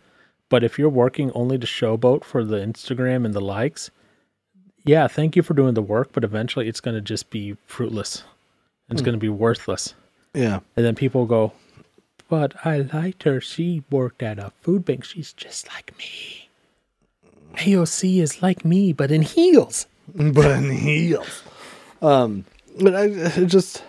[0.47, 3.91] But if you're working only to showboat for the instagram and the likes
[4.85, 8.23] yeah thank you for doing the work but eventually it's going to just be fruitless.
[8.89, 9.05] It's hmm.
[9.05, 9.95] going to be worthless.
[10.33, 10.61] Yeah.
[10.77, 11.51] and then people go
[12.29, 13.41] but i liked her.
[13.41, 15.03] She worked at a food bank.
[15.03, 16.49] She's just like me.
[17.55, 19.87] Aoc is like me but in heels
[20.33, 21.43] but in heels.
[22.01, 22.45] Um,
[22.79, 23.07] but I
[23.45, 23.83] just,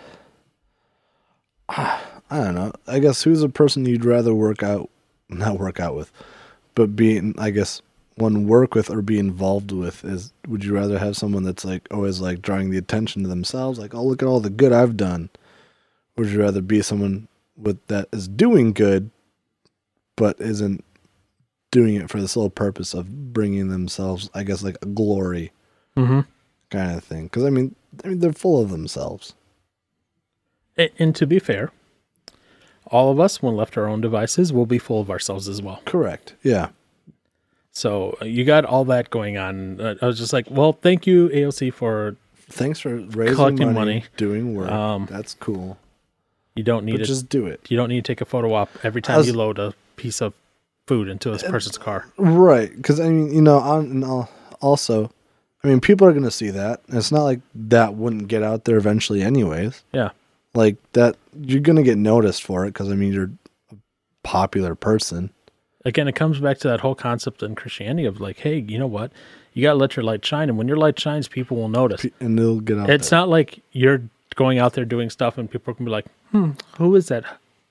[1.69, 2.73] I don't know.
[2.87, 4.89] I guess who's a person you'd rather work out,
[5.29, 6.11] not work out with,
[6.73, 7.81] but being, I guess,
[8.15, 10.31] one work with or be involved with is.
[10.47, 13.93] Would you rather have someone that's like always like drawing the attention to themselves, like,
[13.93, 15.29] oh look at all the good I've done,
[16.15, 19.11] or would you rather be someone with that is doing good,
[20.15, 20.83] but isn't
[21.71, 25.51] doing it for the sole purpose of bringing themselves, I guess, like a glory
[25.95, 26.19] mm-hmm
[26.71, 27.25] kind of thing.
[27.25, 29.33] Because I mean, I mean, they're full of themselves.
[30.77, 31.71] and, and to be fair,
[32.87, 35.61] all of us, when left to our own devices, will be full of ourselves as
[35.61, 35.81] well.
[35.85, 36.33] Correct.
[36.43, 36.69] Yeah.
[37.71, 39.79] So uh, you got all that going on.
[39.79, 42.15] Uh, I was just like, well, thank you, AOC, for
[42.47, 44.05] Thanks for raising Collecting money, money.
[44.17, 44.69] doing work.
[44.71, 45.77] Um, That's cool.
[46.55, 47.59] you don't need to just do it.
[47.69, 50.21] you don't need to take a photo op every time As- you load a piece
[50.21, 50.33] of
[50.87, 52.05] food into a person's car.
[52.17, 52.75] Right.
[52.75, 54.29] Because, I mean, you know, al-
[54.61, 55.11] also,
[55.65, 56.81] I mean, people are going to see that.
[56.89, 59.83] It's not like that wouldn't get out there eventually, anyways.
[59.93, 60.11] Yeah.
[60.53, 63.31] Like, that, you're going to get noticed for it because, I mean, you're
[63.71, 63.75] a
[64.23, 65.31] popular person.
[65.83, 68.85] Again, it comes back to that whole concept in Christianity of like, hey, you know
[68.87, 69.11] what?
[69.53, 70.49] You got to let your light shine.
[70.49, 72.05] And when your light shines, people will notice.
[72.19, 73.19] And they'll get out It's there.
[73.19, 74.03] not like you're
[74.35, 77.23] going out there doing stuff and people can be like, hmm, who is that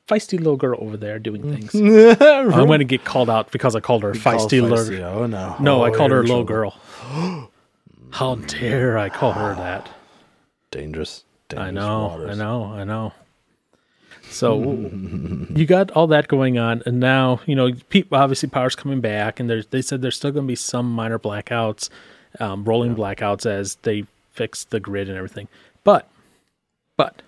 [0.08, 1.74] feisty little girl over there doing things?
[1.74, 5.00] I'm going to get called out because I called her a feisty little feisty.
[5.00, 5.56] Oh, no.
[5.60, 6.74] No, Oh, I called her a little trouble.
[7.12, 7.50] girl.
[8.10, 9.88] How dare I call her that?
[10.70, 11.24] Dangerous.
[11.48, 12.30] dangerous I know, waters.
[12.30, 13.12] I know, I know.
[14.30, 14.62] So
[15.54, 17.70] you got all that going on, and now you know,
[18.10, 21.90] obviously, power's coming back, and they said there's still going to be some minor blackouts,
[22.40, 25.46] um, rolling blackouts as they fix the grid and everything.
[25.84, 26.08] But,
[26.96, 27.22] but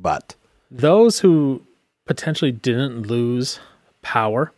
[0.00, 0.34] But,
[0.70, 1.62] those who
[2.06, 3.60] potentially didn't lose
[4.00, 4.52] power,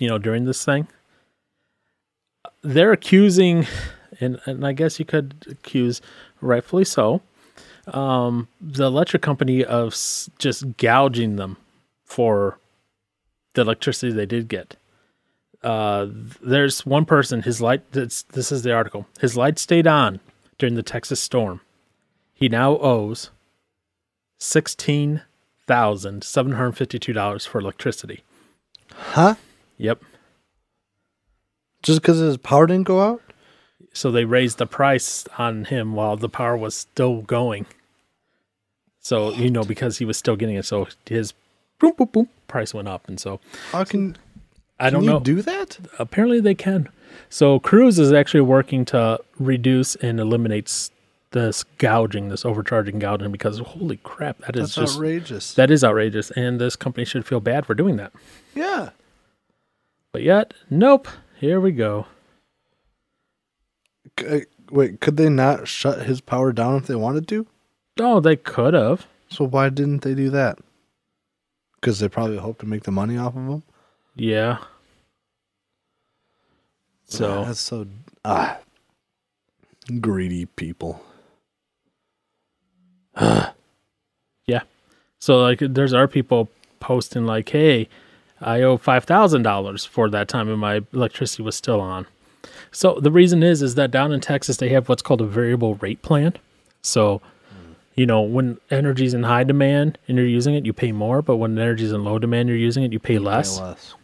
[0.00, 0.88] you know, during this thing,
[2.62, 3.66] they're accusing,
[4.20, 6.00] and, and I guess you could accuse,
[6.40, 7.22] rightfully so,
[7.88, 11.56] um, the electric company of s- just gouging them
[12.04, 12.58] for
[13.54, 14.76] the electricity they did get.
[15.62, 16.06] Uh,
[16.42, 20.20] there's one person, his light, this, this is the article, his light stayed on
[20.58, 21.60] during the Texas storm.
[22.34, 23.30] He now owes
[24.38, 25.22] sixteen
[25.66, 28.24] thousand seven hundred fifty-two dollars for electricity.
[28.92, 29.36] huh?
[29.78, 30.02] Yep.
[31.82, 33.22] Just because his power didn't go out?
[33.92, 37.66] So they raised the price on him while the power was still going.
[39.00, 41.34] So you know because he was still getting it, so his
[41.78, 43.40] boom boom boom price went up, and so
[43.72, 44.16] How can,
[44.78, 45.20] I don't can you know.
[45.20, 45.78] do that?
[45.98, 46.88] Apparently they can.
[47.28, 50.90] So Cruz is actually working to reduce and eliminate
[51.32, 55.54] this gouging, this overcharging gouging, because holy crap, that is That's just outrageous.
[55.54, 58.12] that is outrageous, and this company should feel bad for doing that.
[58.54, 58.90] yeah.
[60.12, 61.08] But yet, nope.
[61.40, 62.06] Here we go.
[64.18, 67.46] Uh, Wait, could they not shut his power down if they wanted to?
[68.00, 69.06] Oh, they could have.
[69.28, 70.58] So why didn't they do that?
[71.74, 73.62] Because they probably hope to make the money off of him.
[74.14, 74.58] Yeah.
[77.04, 77.86] So that's so
[78.24, 78.58] ah
[80.00, 81.02] greedy people.
[84.46, 84.62] Yeah.
[85.20, 86.48] So like there's our people
[86.80, 87.88] posting like, "Hey,
[88.40, 92.06] I owe five thousand dollars for that time, and my electricity was still on."
[92.72, 95.76] So the reason is is that down in Texas they have what's called a variable
[95.76, 96.34] rate plan.
[96.80, 97.20] So,
[97.94, 101.22] you know, when energy's in high demand and you're using it, you pay more.
[101.22, 103.58] But when energy's in low demand, you're using it, you pay less.
[103.58, 103.94] Pay less.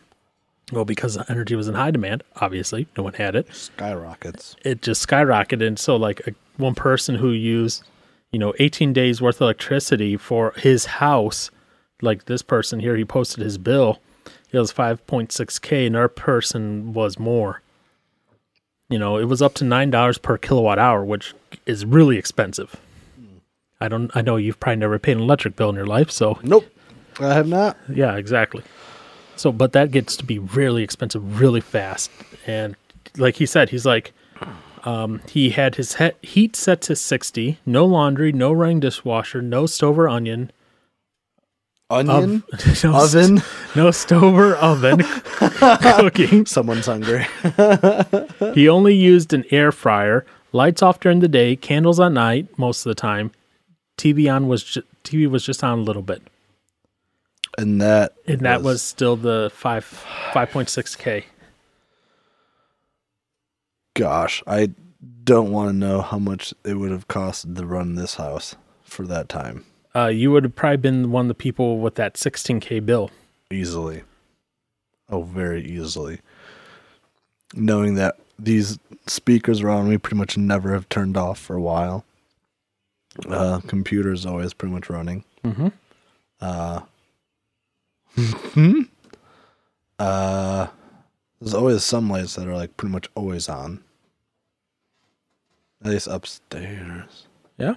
[0.70, 3.52] Well, because the energy was in high demand, obviously no one had it.
[3.54, 4.54] Skyrockets.
[4.64, 5.66] it just skyrocketed.
[5.66, 7.84] And so, like a, one person who used,
[8.32, 11.50] you know, 18 days worth of electricity for his house,
[12.02, 13.98] like this person here, he posted his bill.
[14.52, 17.62] It was 5.6k, and our person was more.
[18.88, 21.34] You know, it was up to nine dollars per kilowatt hour, which
[21.66, 22.76] is really expensive.
[23.80, 24.10] I don't.
[24.14, 26.66] I know you've probably never paid an electric bill in your life, so Nope.
[27.20, 27.76] I have not.
[27.88, 28.62] yeah, exactly.
[29.36, 32.10] So, but that gets to be really expensive really fast.
[32.46, 32.76] And
[33.16, 34.12] like he said, he's like,
[34.84, 39.66] um, he had his he- heat set to 60, no laundry, no running dishwasher, no
[39.66, 40.50] stove or onion.
[41.90, 43.42] Onion Of, no, st- oven.
[43.74, 44.98] no stove or oven
[45.38, 46.44] cooking.
[46.46, 47.26] Someone's hungry.
[48.54, 52.84] He only used an air fryer, lights off during the day, candles at night most
[52.84, 53.30] of the time.
[53.96, 56.22] TV on was ju- TV was just on a little bit.
[57.56, 61.24] and that And that was still the 5 5.6k.
[63.94, 64.70] gosh, I
[65.24, 69.06] don't want to know how much it would have cost to run this house for
[69.06, 69.64] that time.
[69.94, 73.10] Uh, you would have probably been one of the people with that 16k bill.
[73.50, 74.02] Easily.
[75.08, 76.20] Oh, very easily.
[77.54, 82.04] Knowing that these speakers around me pretty much never have turned off for a while.
[83.28, 85.24] Uh, computer's always pretty much running.
[85.44, 85.68] Mm-hmm.
[86.40, 86.80] Uh,
[89.98, 90.66] uh,
[91.40, 93.82] there's always some lights that are like pretty much always on.
[95.82, 97.26] At least upstairs.
[97.56, 97.74] Yeah.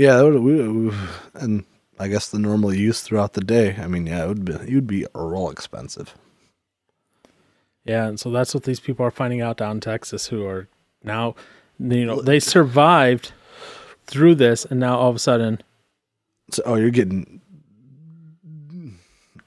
[0.00, 0.92] Yeah, that would, we,
[1.34, 1.64] and
[1.98, 3.76] I guess the normal use throughout the day.
[3.78, 6.14] I mean, yeah, it would be it would be real expensive.
[7.84, 10.68] Yeah, and so that's what these people are finding out down in Texas, who are
[11.02, 11.34] now,
[11.78, 13.32] you know, they survived
[14.06, 15.62] through this, and now all of a sudden,
[16.50, 17.40] So, oh, you're getting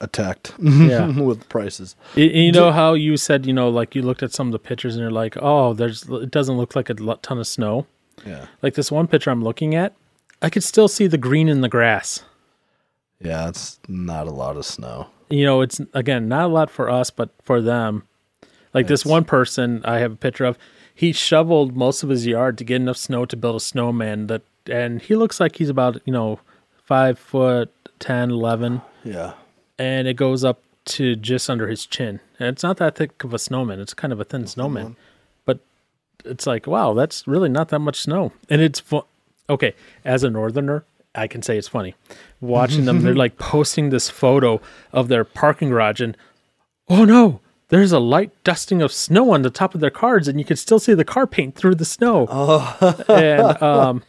[0.00, 1.06] attacked Yeah.
[1.20, 1.96] with prices.
[2.16, 4.58] Y- You know how you said, you know, like you looked at some of the
[4.58, 7.86] pictures and you're like, oh, there's it doesn't look like a ton of snow.
[8.26, 8.46] Yeah.
[8.62, 9.92] Like this one picture I'm looking at,
[10.42, 12.22] I could still see the green in the grass.
[13.20, 15.08] Yeah, it's not a lot of snow.
[15.30, 18.02] You know, it's again not a lot for us, but for them.
[18.74, 20.58] Like this one person I have a picture of,
[20.94, 24.42] he shoveled most of his yard to get enough snow to build a snowman that
[24.66, 26.40] and he looks like he's about, you know,
[26.84, 27.70] five foot
[28.00, 29.34] 10, 11, Yeah.
[29.78, 32.20] and it goes up to just under his chin.
[32.38, 33.78] And it's not that thick of a snowman.
[33.80, 34.96] It's kind of a thin snowman.
[35.46, 35.60] But
[36.24, 38.32] it's like, wow, that's really not that much snow.
[38.50, 39.04] And it's fu-
[39.48, 41.94] okay, as a northerner, I can say it's funny.
[42.40, 44.60] Watching them, they're like posting this photo
[44.92, 46.16] of their parking garage and
[46.88, 50.38] oh no, there's a light dusting of snow on the top of their cars and
[50.38, 52.26] you can still see the car paint through the snow.
[52.30, 53.04] Oh.
[53.08, 54.02] and um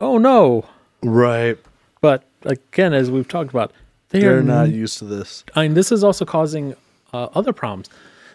[0.00, 0.66] oh no.
[1.02, 1.56] Right.
[2.00, 3.72] But again, as we've talked about,
[4.10, 5.44] they They're are not used to this.
[5.54, 6.74] I mean, this is also causing
[7.12, 7.88] uh, other problems.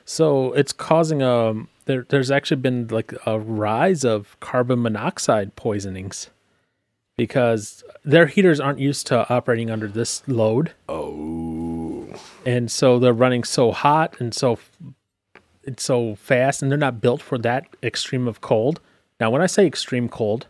[0.06, 2.06] So it's causing um there.
[2.08, 6.30] There's actually been like a rise of carbon monoxide poisonings
[7.18, 12.08] because their heaters aren't used to operating under this load, Oh.
[12.46, 14.58] and so they're running so hot and so
[15.64, 18.82] it's so fast, and they're not built for that extreme of cold.
[19.20, 20.48] Now, when I say extreme cold,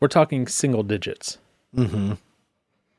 [0.00, 1.38] we're talking single digits.
[1.74, 2.14] Mm-hmm.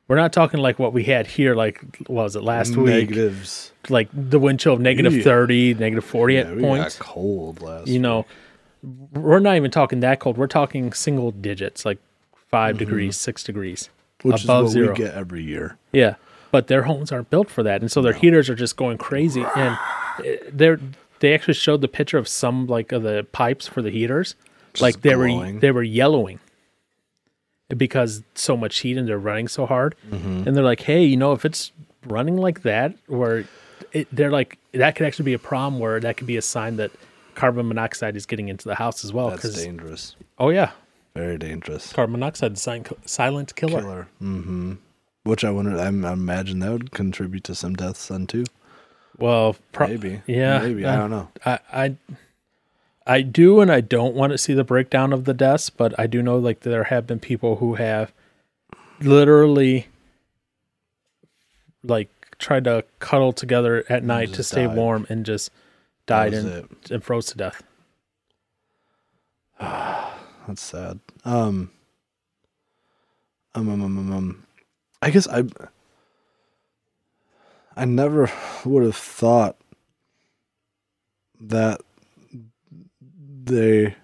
[0.08, 2.86] We're not talking like what we had here, like what was it last week?
[3.10, 3.72] Negatives.
[3.90, 5.22] like the wind chill of negative Yeah.
[5.22, 6.96] 30, negative 40 Yeah, at we points.
[6.96, 7.88] cold last.
[7.88, 8.24] You know,
[9.12, 10.38] we're not even talking that cold.
[10.38, 11.98] We're talking single digits, like
[12.50, 13.90] 5 degrees, six degrees.
[14.20, 14.28] Mm-hmm.
[14.30, 14.88] which above is what zero.
[14.92, 15.76] we get every year.
[15.92, 16.14] Yeah.
[16.50, 17.82] But their homes aren't built for that.
[17.82, 19.44] And so their heaters are just going crazy.
[19.54, 19.76] And
[20.18, 20.80] uh, they're,
[21.20, 24.34] they actually showed the picture of some like of the pipes for the heaters.
[24.80, 26.40] like they were, they were yellowing
[27.76, 29.94] because so much heat and they're running so hard.
[30.10, 30.46] Mm-hmm.
[30.46, 31.72] And they're like, hey, you know, if it's
[32.06, 33.44] running like that, where
[33.92, 36.76] it, they're like, that could actually be a problem where that could be a sign
[36.76, 36.90] that
[37.34, 39.30] carbon monoxide is getting into the house as well.
[39.30, 40.16] That's dangerous.
[40.38, 40.70] oh, yeah,
[41.14, 41.92] Very dangerous.
[41.92, 43.80] carbon monoxide silent killer.
[43.80, 44.08] Killer.
[44.22, 44.74] Mm-hmm.
[45.24, 45.76] Which I wonder.
[45.78, 48.44] I, I imagine that would contribute to some deaths then too.
[49.18, 50.22] Well, pro- Maybe.
[50.26, 50.60] Yeah.
[50.60, 50.84] Maybe.
[50.86, 51.28] uh, I don't know.
[51.44, 51.96] I, I
[53.08, 56.06] I do and I don't want to see the breakdown of the deaths, but I
[56.06, 58.12] do know like there have been people who have
[59.00, 59.86] literally
[61.82, 64.76] like tried to cuddle together at night to stay died.
[64.76, 65.50] warm and just
[66.06, 66.90] died and, it.
[66.90, 67.62] and froze to death.
[69.58, 71.00] That's sad.
[71.24, 71.70] Um.
[73.54, 74.46] Um, um, um, um, um.
[75.00, 75.44] I guess I.
[77.74, 78.30] I never
[78.64, 79.56] would have thought
[81.40, 81.80] that
[83.48, 83.96] they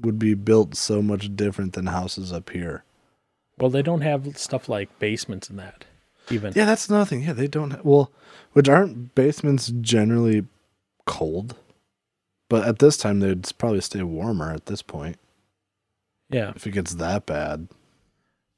[0.00, 2.84] would be built so much different than houses up here.
[3.58, 5.84] Well, they don't have stuff like basements and that.
[6.30, 7.22] Even Yeah, that's nothing.
[7.22, 7.72] Yeah, they don't.
[7.72, 8.10] ha- Well,
[8.52, 10.46] which aren't basements generally
[11.06, 11.56] cold?
[12.48, 15.16] But at this time, they'd probably stay warmer at this point
[16.28, 16.52] yeah.
[16.54, 17.68] if it gets that bad.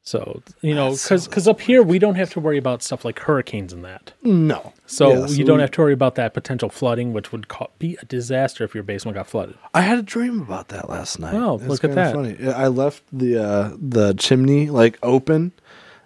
[0.07, 3.19] So you know, That's because up here we don't have to worry about stuff like
[3.21, 4.13] hurricanes and that.
[4.23, 4.75] No.
[4.85, 7.49] So Yeah, so you don't we- have to worry about that potential flooding, which would
[7.49, 9.57] ca- be a disaster if your basement got flooded.
[9.73, 11.33] I had a dream about that last night.
[11.35, 12.15] Oh, It's look at that.
[12.15, 12.37] Funny.
[12.53, 15.53] I left the uh, the chimney like open,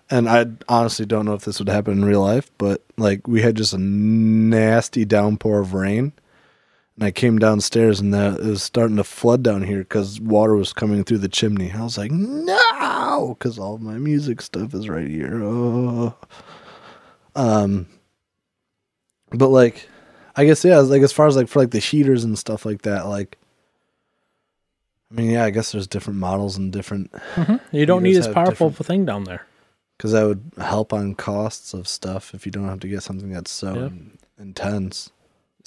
[0.09, 3.43] and I honestly don't know if this would happen in real life, but like we
[3.43, 6.13] had just a nasty downpour of rain,
[6.99, 10.57] and I came downstairs and that it was starting to flood down here because water
[10.57, 11.71] was coming through the chimney.
[11.73, 15.41] I was like, no, because all my music stuff is right here.
[15.41, 16.17] Oh.
[17.37, 17.87] Um,
[19.31, 19.89] but like,
[20.35, 22.83] I guess yeah, like as far as like for like the heaters and stuff like
[22.83, 23.39] that, like.
[25.11, 27.11] I mean, yeah, I guess there's different models and different
[27.73, 29.47] You don't need as powerful different- of a thing down there.
[29.97, 33.31] because that would help on costs of stuff if you don't have to get something
[33.31, 35.11] that's so in- intense.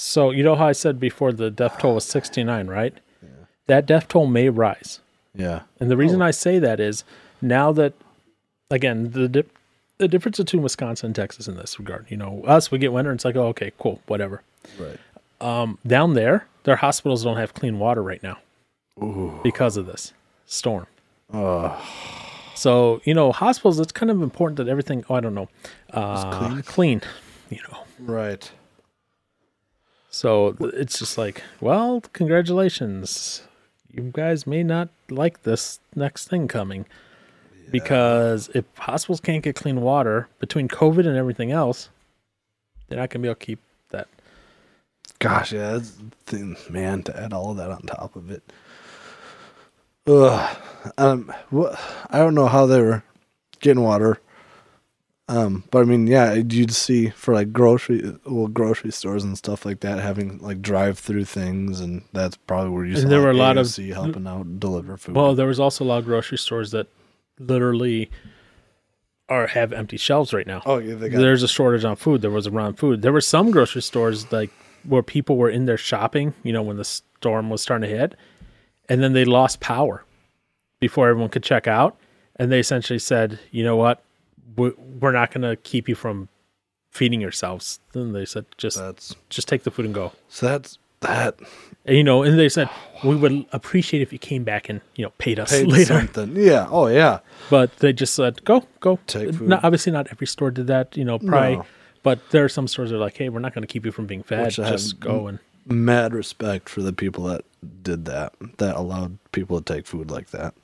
[0.02, 2.94] So you know how I said before the death toll was 69, right?
[3.22, 3.30] Yeah.
[3.68, 5.00] That death toll may rise.
[5.36, 7.06] Yeah, And the reason I say that is
[7.42, 7.94] now that,
[8.70, 9.56] again, the dip,
[9.98, 13.12] the difference between Wisconsin and Texas in this regard, you know, us, we get winter,
[13.12, 14.42] and it's like, oh, okay, cool, whatever.
[14.78, 14.98] right.
[15.40, 18.40] Um, down there, their hospitals don't have clean water right now
[19.02, 20.14] Ooh, because of this
[20.48, 20.88] storm.
[21.34, 21.80] oh,
[22.56, 25.48] So, you know, hospitals, it's kind of important that everything, oh, I don't know,
[25.94, 26.62] uh, clean?
[26.64, 27.02] clean,
[27.50, 27.84] you know.
[28.00, 28.52] right.
[30.12, 33.44] So it's just like, well, congratulations.
[33.90, 36.86] You guys may not like this next thing coming
[37.72, 41.90] because if hospitals can't get clean water between COVID and everything else,
[42.88, 43.60] they're not going to be able to keep
[43.90, 44.10] that.
[45.20, 45.80] Gosh, yeah,
[46.26, 47.04] that's man.
[47.04, 48.44] To add all of that on top of it.
[50.08, 50.58] Ugh.
[50.98, 51.32] Um.
[51.52, 51.80] What?
[52.10, 53.04] I don't know how they were
[53.62, 54.20] getting water.
[55.32, 59.66] Um, but I mean, yeah, you'd see for like grocery, well, grocery stores and stuff
[59.66, 63.34] like that having like drive-through things, and that's probably where you And there were a
[63.34, 65.16] like, lot of- helping out deliver food.
[65.16, 66.88] Well, there was also a lot of grocery stores that
[67.40, 68.12] literally
[69.30, 70.62] are have empty shelves right now.
[70.66, 72.22] oh yeah, they got There's a shortage on food.
[72.22, 73.02] There was around food.
[73.02, 74.50] There were some grocery stores like
[74.84, 78.16] where people were in there shopping, you know, when the storm was starting to hit,
[78.90, 80.04] and then they lost power
[80.82, 81.96] before everyone could check out,
[82.36, 84.04] and they essentially said, you know what,
[84.56, 86.30] we're not going to keep you from
[86.90, 87.80] feeding yourselves.
[87.94, 90.12] Then they said, just that's just take the food and go.
[90.30, 91.40] so that's that
[91.86, 92.70] And, you know, and they said
[93.04, 95.86] we would appreciate if you came back and you know paid us paid later.
[95.86, 96.36] something.
[96.36, 96.68] Yeah.
[96.70, 97.20] Oh yeah.
[97.50, 99.00] But they just said, go, go.
[99.08, 99.50] Take food.
[99.50, 101.58] Not, obviously, not every store did that, you know, probably.
[101.58, 101.66] No.
[102.04, 103.92] But there are some stores that are like, hey, we're not going to keep you
[103.92, 104.46] from being fed.
[104.46, 105.40] Which Just go and.
[105.68, 107.46] Mad respect for the people that
[107.84, 108.34] did that.
[108.58, 110.56] That allowed people to take food like that.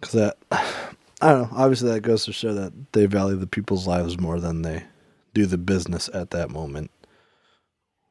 [0.00, 1.56] Because that, I don't know.
[1.56, 4.84] Obviously, that goes to show that they value the people's lives more than they
[5.32, 6.90] do the business at that moment,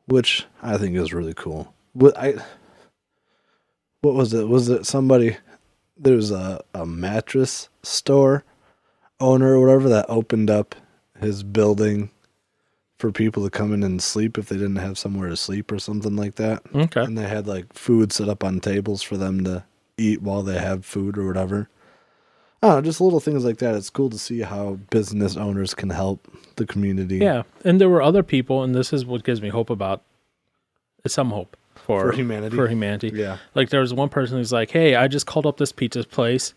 [0.06, 1.74] which I think is really cool.
[1.94, 2.36] What I,
[4.02, 4.48] what was it?
[4.48, 5.38] Was it somebody?
[5.98, 8.44] There was a a mattress store
[9.20, 10.76] owner or whatever that opened up
[11.20, 12.10] his building
[12.98, 15.80] for people to come in and sleep if they didn't have somewhere to sleep or
[15.80, 16.64] something like that.
[16.74, 17.04] Okay.
[17.04, 19.64] And they had like food set up on tables for them to
[19.98, 21.70] eat while they have food or whatever.
[22.64, 23.76] I don't know, just little things like that.
[23.76, 27.18] It's cool to see how business owners can help the community.
[27.18, 27.44] Yeah.
[27.66, 30.02] And there were other people, and this is what gives me hope about
[31.06, 32.56] some hope for, For humanity.
[32.56, 33.12] For humanity.
[33.14, 33.40] Yeah.
[33.54, 36.54] Like there was one person who's like, "Hey, I just called up this pizza place.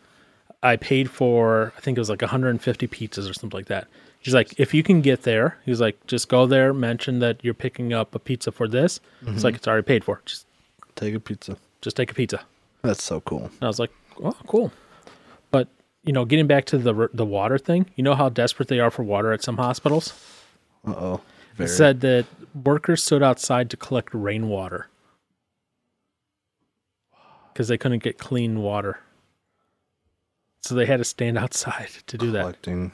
[0.63, 3.89] I paid for I think it was like 150 pizzas or something like that."
[4.21, 7.53] He's like, "If you can get there, he's like, just go there, mention that you're
[7.53, 9.01] picking up a pizza for this.
[9.23, 9.41] It's mm-hmm.
[9.41, 10.23] like it's already paid for.
[10.25, 10.47] Just
[10.95, 11.57] Take a pizza.
[11.81, 12.43] just take a pizza."
[12.83, 13.47] That's so cool.
[13.47, 13.91] And I was like,
[14.23, 14.71] "Oh, cool."
[16.07, 18.91] You know, getting back to the the water thing, you know how desperate they are
[18.91, 20.15] for water at some hospitals.
[20.87, 21.21] Uh oh.
[21.59, 24.89] It said that workers stood outside to collect rainwater
[27.53, 29.01] because they couldn't get clean water.
[30.61, 32.41] So they had to stand outside to do that.
[32.41, 32.93] collecting.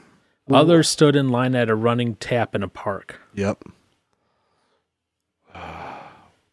[0.51, 3.19] Others stood in line at a running tap in a park.
[3.33, 3.63] Yep.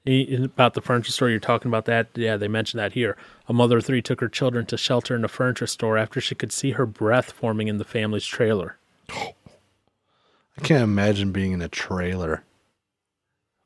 [0.06, 2.08] About the furniture store, you're talking about that.
[2.14, 3.16] Yeah, they mentioned that here.
[3.48, 6.34] A mother of three took her children to shelter in a furniture store after she
[6.34, 8.78] could see her breath forming in the family's trailer.
[9.10, 12.44] I can't imagine being in a trailer.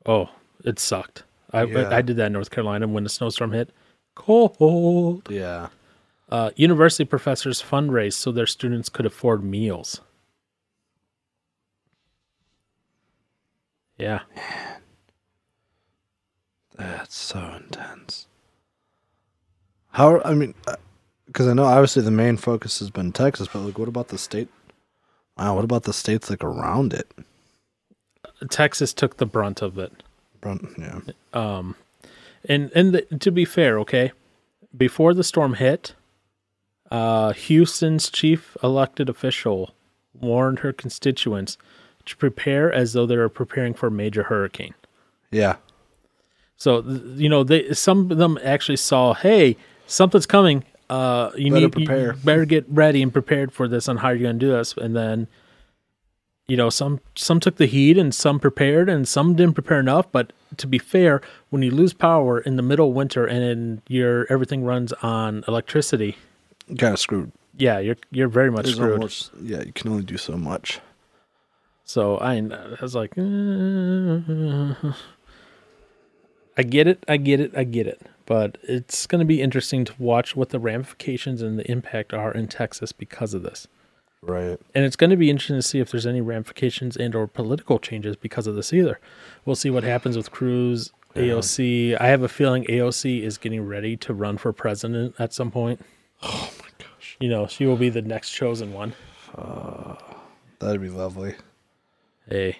[0.05, 0.29] Oh,
[0.63, 1.23] it sucked.
[1.51, 1.89] I Yeah.
[1.89, 3.71] I did that in North Carolina when the snowstorm hit.
[4.13, 5.27] Cold.
[5.29, 5.69] Yeah.
[6.29, 10.01] Uh, university professors fundraised so their students could afford meals.
[13.97, 14.21] Yeah.
[16.77, 18.27] That's so intense.
[19.91, 20.53] How, I mean,
[21.27, 24.17] because I know obviously the main focus has been Texas, but like, what about the
[24.17, 24.49] state?
[25.37, 27.11] Wow, what about the states like around it?
[28.49, 30.03] Texas took the brunt of it.
[30.41, 30.99] Brunt, yeah.
[31.33, 31.75] Um,
[32.47, 34.11] and and the, to be fair, okay,
[34.75, 35.95] before the storm hit,
[36.91, 39.73] uh, Houston's chief elected official
[40.13, 41.57] warned her constituents
[42.05, 44.73] to prepare as though they were preparing for a major hurricane.
[45.31, 45.55] Yeah.
[46.57, 46.81] So
[47.15, 50.63] you know, they some of them actually saw, hey, something's coming.
[50.89, 52.13] Uh, you Better need you prepare.
[52.13, 54.73] better get ready and prepared for this on how you're going to do this.
[54.77, 55.27] And then,
[56.47, 60.11] you know, some some took the heat and some prepared and some didn't prepare enough.
[60.11, 64.27] But to be fair, when you lose power in the middle of winter and your
[64.31, 66.17] everything runs on electricity,
[66.67, 67.31] Kind of screwed.
[67.57, 68.93] yeah, you're you're very much There's screwed.
[68.93, 70.79] almost- yeah, you can only do so much.
[71.83, 74.93] So I, I was like, uh,
[76.57, 78.01] I get it, I get it, I get it.
[78.25, 82.31] But it's going to be interesting to watch what the ramifications and the impact are
[82.31, 83.67] in Texas because of this.
[84.21, 84.59] Right.
[84.73, 87.77] And it's going to be interesting to see if there's any ramifications and or political
[87.77, 88.99] changes because of this either.
[89.45, 91.97] We'll see what happens with Cruz, AOC.
[91.99, 95.81] I have a feeling AOC is getting ready to run for president at some point.
[96.23, 97.17] Oh my gosh.
[97.19, 98.93] You know, she will be the next chosen one.
[99.37, 99.95] Uh,
[100.59, 101.35] that'd be lovely.
[102.27, 102.57] Hey,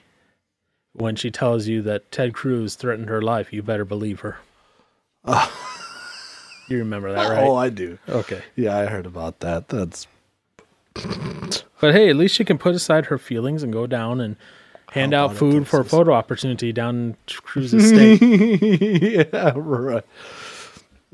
[0.96, 4.38] when she tells you that Ted Cruz threatened her life, you better believe her.
[6.68, 7.43] you remember that, right?
[7.43, 7.98] Oh, I do.
[8.08, 8.43] okay.
[8.56, 9.68] Yeah, I heard about that.
[9.70, 10.08] That's
[11.82, 14.38] But hey, at least she can put aside her feelings and go down and
[14.91, 18.22] hand How out food for a photo opportunity down in Cruz's state.
[19.32, 20.04] yeah, right.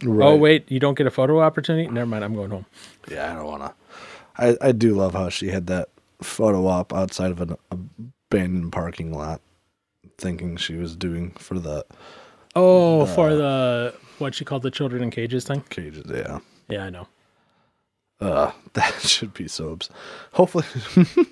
[0.04, 0.26] Oh, right.
[0.26, 1.90] Oh, wait, you don't get a photo opportunity?
[1.90, 2.66] Never mind, I'm going home.
[3.10, 3.74] Yeah, I don't want to.
[4.38, 5.90] I, I do love how she had that
[6.22, 9.42] photo op outside of an abandoned parking lot,
[10.22, 11.86] thinking she was doing for that.
[12.56, 15.62] Oh, for the what she called the children in cages thing?
[15.70, 16.06] cages.
[16.10, 16.40] Yeah.
[16.70, 17.08] Yeah, I know.
[18.22, 19.72] Uh, that should be so.
[19.72, 19.90] Obs-
[20.34, 20.66] Hopefully,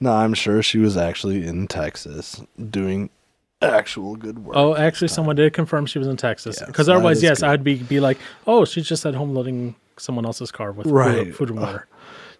[0.00, 0.12] no.
[0.12, 3.10] I'm sure she was actually in Texas doing
[3.62, 4.56] actual good work.
[4.56, 6.62] Oh, actually, someone did confirm she was in Texas.
[6.64, 7.50] Because that otherwise, yes, good.
[7.50, 11.26] I'd be be like, oh, she's just at home loading someone else's car with Right.
[11.26, 11.86] food, food and water.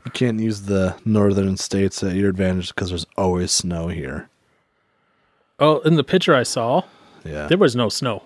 [0.06, 4.28] you can't use the northern states at your advantage because there's always snow here.
[5.60, 6.82] Oh, in the picture I saw,
[7.24, 7.46] Yeah.
[7.46, 8.22] there was no snow.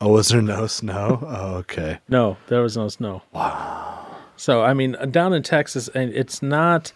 [0.00, 1.18] oh, was there no snow?
[1.26, 1.98] Oh, okay.
[2.08, 3.22] No, there was no snow.
[3.32, 4.06] Wow.
[4.36, 6.92] So I mean, down in Texas, and it's not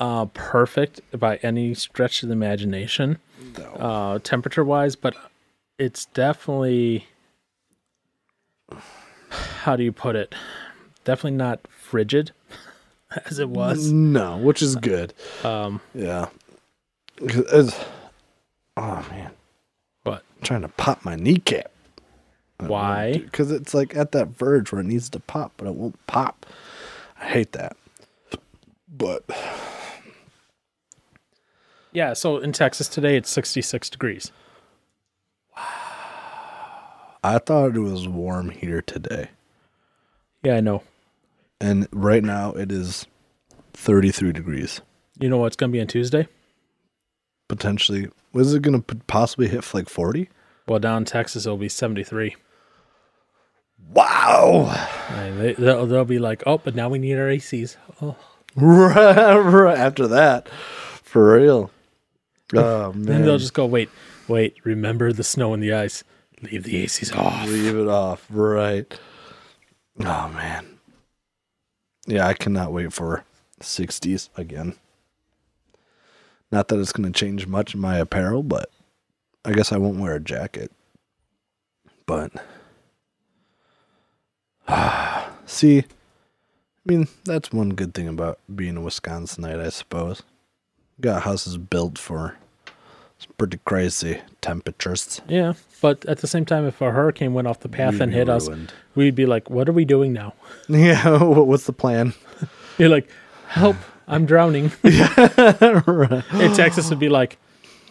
[0.00, 3.18] uh, perfect by any stretch of the imagination,
[3.78, 5.14] uh, temperature wise, but
[5.78, 7.06] it's definitely.
[9.30, 10.34] How do you put it?
[11.04, 12.32] Definitely not frigid
[13.26, 13.92] as it was.
[13.92, 15.14] No, which is good.
[15.44, 16.26] Um, Yeah.
[18.76, 19.30] Oh man,
[20.02, 20.22] what?
[20.36, 21.70] I'm trying to pop my kneecap.
[22.58, 23.12] why?
[23.18, 26.46] Because it's like at that verge where it needs to pop, but it won't pop.
[27.20, 27.76] I hate that.
[28.88, 29.24] But
[31.92, 32.12] Yeah.
[32.14, 34.32] So in Texas today, it's sixty-six degrees.
[35.56, 35.62] Wow.
[37.24, 39.28] I thought it was warm here today.
[40.42, 40.82] Yeah, I know.
[41.60, 43.06] And right now it is
[43.74, 44.80] 33 degrees.
[45.20, 46.26] You know what's going to be on Tuesday?
[47.48, 50.28] Potentially, was it going to possibly hit like 40?
[50.66, 52.36] Well, down in Texas, it'll be seventy-three.
[53.90, 54.72] Wow.
[55.10, 57.76] And they, they'll, they'll be like, oh, but now we need our ACs.
[58.00, 58.16] Oh.
[59.76, 61.70] after that, for real.
[62.54, 63.02] Oh man.
[63.06, 63.90] Then they'll just go, wait,
[64.28, 66.04] wait, remember the snow and the ice.
[66.42, 67.46] Leave the ACs off.
[67.46, 68.26] leave it off.
[68.30, 68.98] Right.
[70.00, 70.78] Oh man.
[72.06, 73.24] Yeah, I cannot wait for
[73.60, 74.74] 60s again.
[76.52, 78.70] Not that it's going to change much in my apparel, but
[79.44, 80.70] I guess I won't wear a jacket.
[82.06, 82.30] But
[84.68, 85.84] ah, see, I
[86.84, 90.22] mean, that's one good thing about being a Wisconsinite, I suppose.
[91.00, 92.36] Got houses built for
[93.18, 95.22] some pretty crazy temperatures.
[95.28, 98.12] Yeah, but at the same time, if a hurricane went off the path We'd and
[98.12, 98.50] hit us,
[98.94, 100.34] we'd be like, what are we doing now?
[100.68, 102.12] Yeah, what's the plan?
[102.78, 103.08] You're like,
[103.48, 103.76] help,
[104.12, 104.70] I'm drowning.
[104.82, 107.38] And Texas would be like,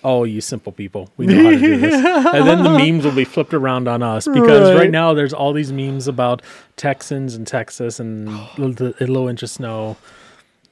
[0.04, 1.94] oh, you simple people, we know how to do this.
[1.94, 4.92] And then the memes will be flipped around on us because right, Right.
[4.92, 6.42] now there's all these memes about
[6.76, 9.98] Texans and Texas and the the low inch of snow.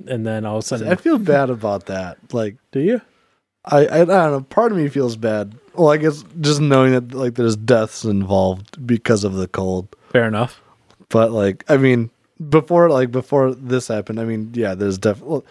[0.08, 2.18] And then all of a sudden, I feel bad about that.
[2.32, 3.02] Like, do you?
[3.66, 4.42] I, I, I don't know.
[4.50, 5.56] Part of me feels bad.
[5.76, 9.94] Well, I guess just knowing that like there's deaths involved because of the cold.
[10.12, 10.62] Fair enough.
[11.10, 12.10] But like, I mean,
[12.48, 15.42] before like before this happened, I mean, yeah, there's definitely.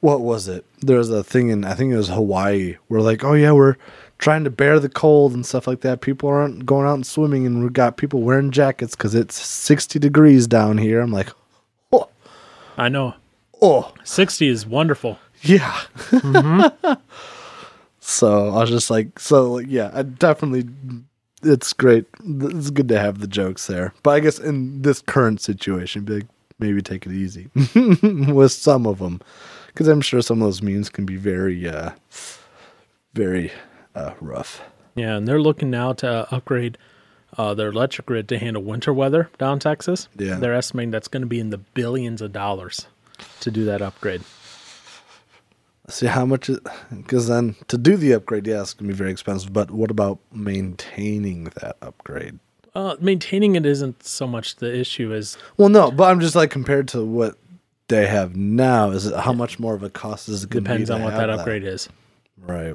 [0.00, 0.64] What was it?
[0.80, 3.76] There was a thing in I think it was Hawaii where like, oh yeah, we're
[4.18, 6.00] trying to bear the cold and stuff like that.
[6.00, 9.98] People aren't going out and swimming, and we got people wearing jackets because it's 60
[9.98, 11.00] degrees down here.
[11.00, 11.30] I'm like,
[11.92, 12.08] oh,
[12.76, 13.14] I know.
[13.60, 15.18] oh, 60 is wonderful.
[15.42, 15.80] Yeah.
[16.10, 16.92] Mm-hmm.
[18.00, 20.68] so I was just like, so like, yeah, I definitely,
[21.42, 22.06] it's great.
[22.24, 23.92] It's good to have the jokes there.
[24.02, 26.26] But I guess in this current situation, be like,
[26.58, 27.48] maybe take it easy
[28.32, 29.20] with some of them.
[29.68, 31.90] Because I'm sure some of those memes can be very, uh,
[33.12, 33.52] very
[33.94, 34.62] uh, rough.
[34.94, 36.78] Yeah, and they're looking now to upgrade
[37.36, 40.08] uh, their electric grid to handle winter weather down in Texas.
[40.16, 40.36] Yeah.
[40.36, 42.86] They're estimating that's going to be in the billions of dollars
[43.40, 44.22] to do that upgrade.
[45.88, 46.50] See how much,
[46.90, 49.52] because then to do the upgrade, yeah, it's going to be very expensive.
[49.52, 52.40] But what about maintaining that upgrade?
[52.76, 56.50] Uh, maintaining it isn't so much the issue as Well, no, but I'm just like
[56.50, 57.38] compared to what
[57.88, 58.90] they have now.
[58.90, 60.74] Is it how much more of a cost is it going to be?
[60.74, 61.88] depends on what that upgrade is.
[62.36, 62.74] Right.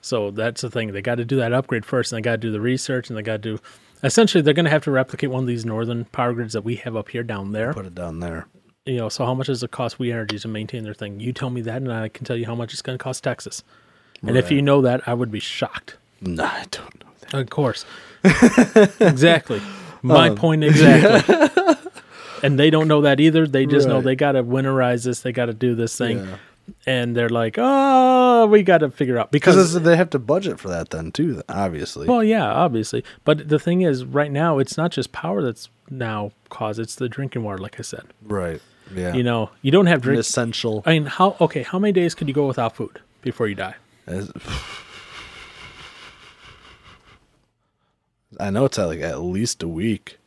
[0.00, 0.92] So that's the thing.
[0.92, 3.18] They got to do that upgrade first, and they got to do the research, and
[3.18, 3.58] they got to do.
[4.02, 6.76] Essentially, they're going to have to replicate one of these northern power grids that we
[6.76, 7.74] have up here down there.
[7.74, 8.46] Put it down there.
[8.86, 11.20] You know, so how much does it cost We Energy to maintain their thing?
[11.20, 13.22] You tell me that, and I can tell you how much it's going to cost
[13.22, 13.62] Texas.
[14.22, 15.98] And if you know that, I would be shocked.
[16.22, 17.40] No, I don't know that.
[17.40, 17.84] Of course.
[19.00, 19.60] exactly.
[20.02, 21.34] My um, point exactly.
[22.42, 23.46] and they don't know that either.
[23.46, 25.20] They just know they got to winterize this.
[25.20, 26.18] They got to do this thing.
[26.18, 26.36] Yeah.
[26.84, 29.30] And they're like, oh, we got to figure out.
[29.30, 31.42] Because they have to budget for that then too.
[31.48, 32.08] Obviously.
[32.08, 33.04] well, yeah, obviously.
[33.24, 37.08] But the thing is, right now, it's not just power that's now caused, it's the
[37.08, 38.04] drinking water, like I said.
[38.22, 38.60] right.
[38.94, 39.14] Yeah.
[39.14, 40.20] You know, you don't have An drink.
[40.20, 40.84] essential.
[40.86, 43.74] I mean, how, okay, how many days could you go without food before you die?
[44.06, 44.30] As-
[48.38, 50.18] I know it's at like at least a week.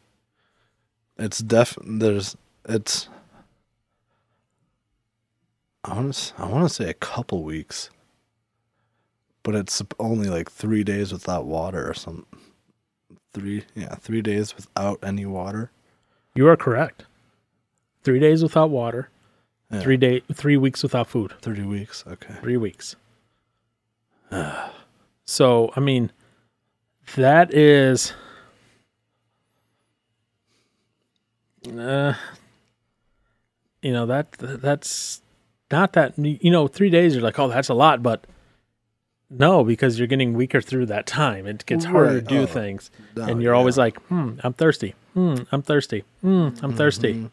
[1.17, 1.77] It's def.
[1.83, 2.35] There's.
[2.67, 3.09] It's.
[5.83, 6.33] I want to.
[6.41, 7.89] I want to say a couple weeks.
[9.43, 12.25] But it's only like three days without water or some.
[13.31, 15.71] Three yeah three days without any water.
[16.35, 17.05] You are correct.
[18.03, 19.09] Three days without water.
[19.71, 19.81] Yeah.
[19.81, 21.33] Three day, three weeks without food.
[21.41, 22.03] 30 weeks.
[22.07, 22.33] Okay.
[22.41, 22.95] Three weeks.
[25.25, 26.11] so I mean,
[27.15, 28.13] that is.
[31.77, 32.13] Uh,
[33.81, 35.21] you know that that's
[35.71, 38.25] not that you know three days you're like oh that's a lot but
[39.29, 41.45] no because you're getting weaker through that time.
[41.45, 42.89] It gets harder to do Oh, things.
[43.15, 44.95] no, and you're always like hmm i'm thirsty.
[45.13, 46.03] Hmm i'm thirsty.
[46.21, 47.13] Hmm i'm thirsty.
[47.13, 47.31] Mhm.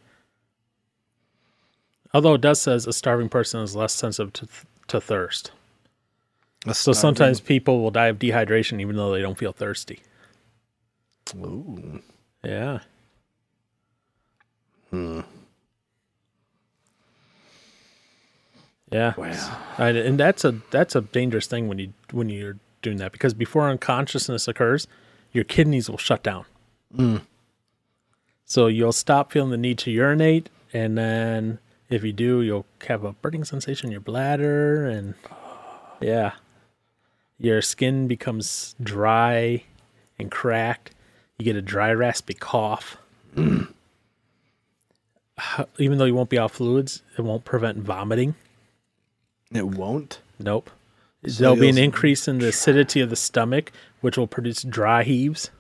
[2.12, 4.48] although it does says a starving person is less sensitive to,
[4.88, 5.52] to thirst
[6.72, 10.00] so sometimes people will die of dehydration even though they don't feel thirsty
[11.36, 12.00] Ooh.
[12.44, 12.80] yeah
[14.90, 15.20] Hmm.
[18.92, 19.58] yeah Wow.
[19.78, 23.34] I, and that's a that's a dangerous thing when you when you're doing that because
[23.34, 24.86] before unconsciousness occurs,
[25.32, 26.44] your kidneys will shut down.
[26.96, 27.22] Mm.
[28.44, 31.58] So you'll stop feeling the need to urinate, and then
[31.90, 35.14] if you do, you'll have a burning sensation in your bladder, and
[36.00, 36.32] yeah,
[37.38, 39.62] your skin becomes dry
[40.18, 40.92] and cracked.
[41.38, 42.96] You get a dry, raspy cough.
[45.78, 48.34] Even though you won't be out fluids, it won't prevent vomiting.
[49.52, 50.20] It won't.
[50.38, 50.70] Nope.
[51.26, 55.02] So There'll be an increase in the acidity of the stomach, which will produce dry
[55.02, 55.50] heaves.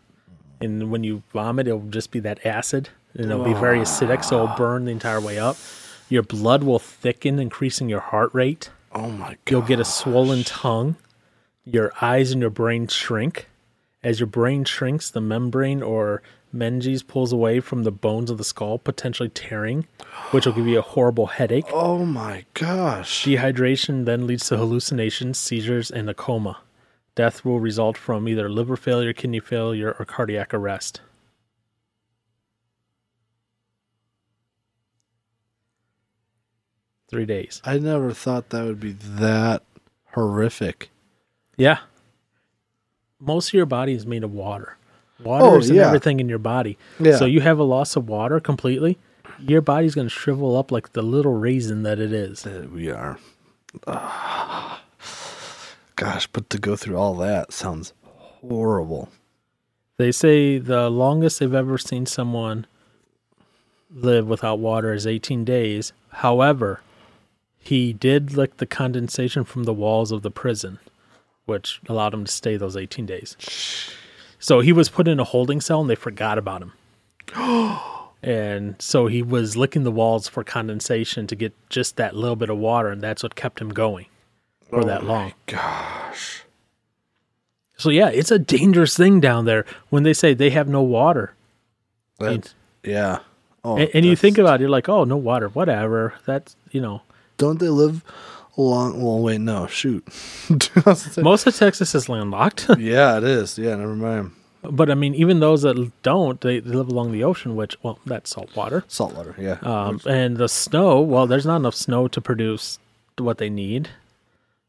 [0.60, 4.44] And when you vomit, it'll just be that acid, and it'll be very acidic, so
[4.44, 5.56] it'll burn the entire way up.
[6.08, 8.70] Your blood will thicken, increasing your heart rate.
[8.92, 9.38] Oh my god.
[9.50, 10.96] You'll get a swollen tongue.
[11.68, 13.48] Your eyes and your brain shrink.
[14.02, 16.22] As your brain shrinks, the membrane or
[16.54, 19.88] meninges pulls away from the bones of the skull, potentially tearing,
[20.30, 21.66] which will give you a horrible headache.
[21.72, 23.24] Oh my gosh.
[23.24, 26.58] Dehydration then leads to hallucinations, seizures, and a coma.
[27.16, 31.00] Death will result from either liver failure, kidney failure, or cardiac arrest.
[37.08, 37.60] Three days.
[37.64, 39.64] I never thought that would be that
[40.12, 40.90] horrific.
[41.56, 41.78] Yeah.
[43.20, 44.76] Most of your body is made of water.
[45.22, 45.86] Water Oh, is in yeah.
[45.86, 46.76] everything in your body.
[47.00, 47.16] Yeah.
[47.16, 48.98] So you have a loss of water completely,
[49.40, 52.46] your body's going to shrivel up like the little raisin that it is.
[52.46, 53.18] Uh, we are.
[53.86, 54.82] Ah.
[55.96, 59.10] gosh, but to go through all that sounds horrible.
[59.98, 62.66] They say the longest they've ever seen someone
[63.90, 65.92] live without water is 18 days.
[66.10, 66.80] However,
[67.58, 70.78] he did lick the condensation from the walls of the prison,
[71.46, 73.36] which allowed him to stay those 18 days.
[74.38, 76.72] So he was put in a holding cell and they forgot about him.
[78.22, 82.50] and so he was licking the walls for condensation to get just that little bit
[82.50, 84.06] of water, and that's what kept him going
[84.68, 85.32] for that oh long.
[85.46, 86.42] Gosh.
[87.76, 91.34] So yeah, it's a dangerous thing down there when they say they have no water.
[92.18, 93.18] That, yeah.
[93.62, 96.14] Oh, and, and you think about it, you're like, oh, no water, whatever.
[96.24, 97.02] That's you know,
[97.36, 98.02] don't they live
[98.56, 99.02] along?
[99.02, 100.06] Well, wait, no, shoot.
[101.18, 103.58] most of Texas is landlocked, yeah, it is.
[103.58, 104.32] Yeah, never mind.
[104.62, 107.98] but I mean, even those that don't, they, they live along the ocean, which well,
[108.06, 108.84] that's salt water.
[108.88, 109.34] Saltwater.
[109.38, 109.58] Yeah.
[109.62, 112.78] Um, and the snow, well, there's not enough snow to produce
[113.18, 113.88] what they need,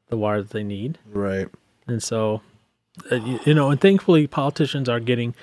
[0.10, 1.48] the water that they need, right.
[1.88, 2.42] and so
[3.12, 5.36] uh, you, you know, and thankfully politicians are getting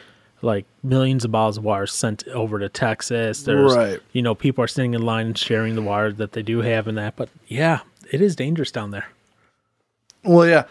[0.42, 3.42] like millions of bottles of water sent over to Texas.
[3.44, 4.00] There's Right.
[4.12, 6.86] you know, people are standing in line and sharing the water that they do have
[6.86, 7.16] in that.
[7.16, 7.80] But yeah,
[8.12, 9.06] it is dangerous down there.
[10.24, 10.64] Well, yeah.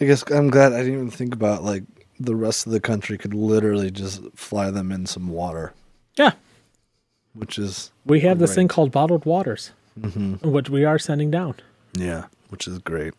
[0.00, 1.84] I guess I'm glad I didn't even think about like
[2.18, 5.72] the rest of the country could literally just fly them in some water,
[6.16, 6.32] Yeah,
[7.34, 10.48] which is we have this thing called bottled waters, Mm-hmm.
[10.50, 11.54] which we are sending down.
[11.94, 13.14] yeah, which is great.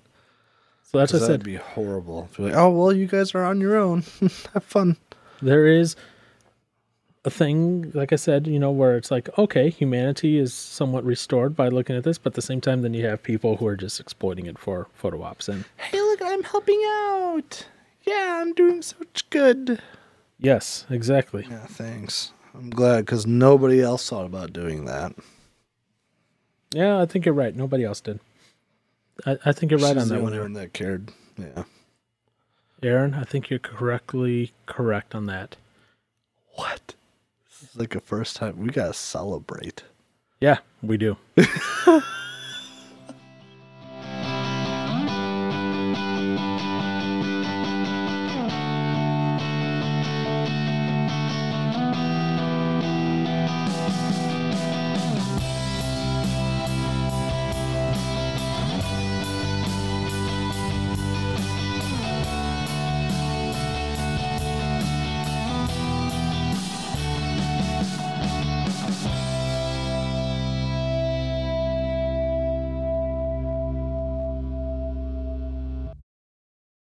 [0.83, 1.45] So that's what I that'd said.
[1.45, 2.29] be horrible.
[2.37, 4.03] Like, oh well, you guys are on your own.
[4.53, 4.97] Have fun.
[5.41, 5.95] There is
[7.25, 11.55] a thing, like I said, you know, where it's like, okay, humanity is somewhat restored
[11.55, 13.77] by looking at this, but at the same time, then you have people who are
[13.77, 15.47] just exploiting it for photo ops.
[15.47, 17.65] And Hey, look, I'm helping out.
[18.03, 19.81] Yeah, I'm doing such good.
[20.37, 21.47] yes, exactly.
[21.49, 22.33] Yeah, thanks.
[22.53, 25.13] I'm glad because nobody else thought about doing that.
[26.73, 27.55] Yeah, I think you're right.
[27.55, 28.19] Nobody else did.
[29.25, 31.11] I, I think you're right She's on that one, one that cared.
[31.37, 31.63] Yeah.
[32.81, 33.13] Aaron.
[33.13, 35.55] I think you're correctly correct on that.
[36.55, 36.95] What?
[37.63, 38.57] Is like a first time.
[38.59, 39.83] We gotta celebrate.
[40.41, 41.17] Yeah, we do.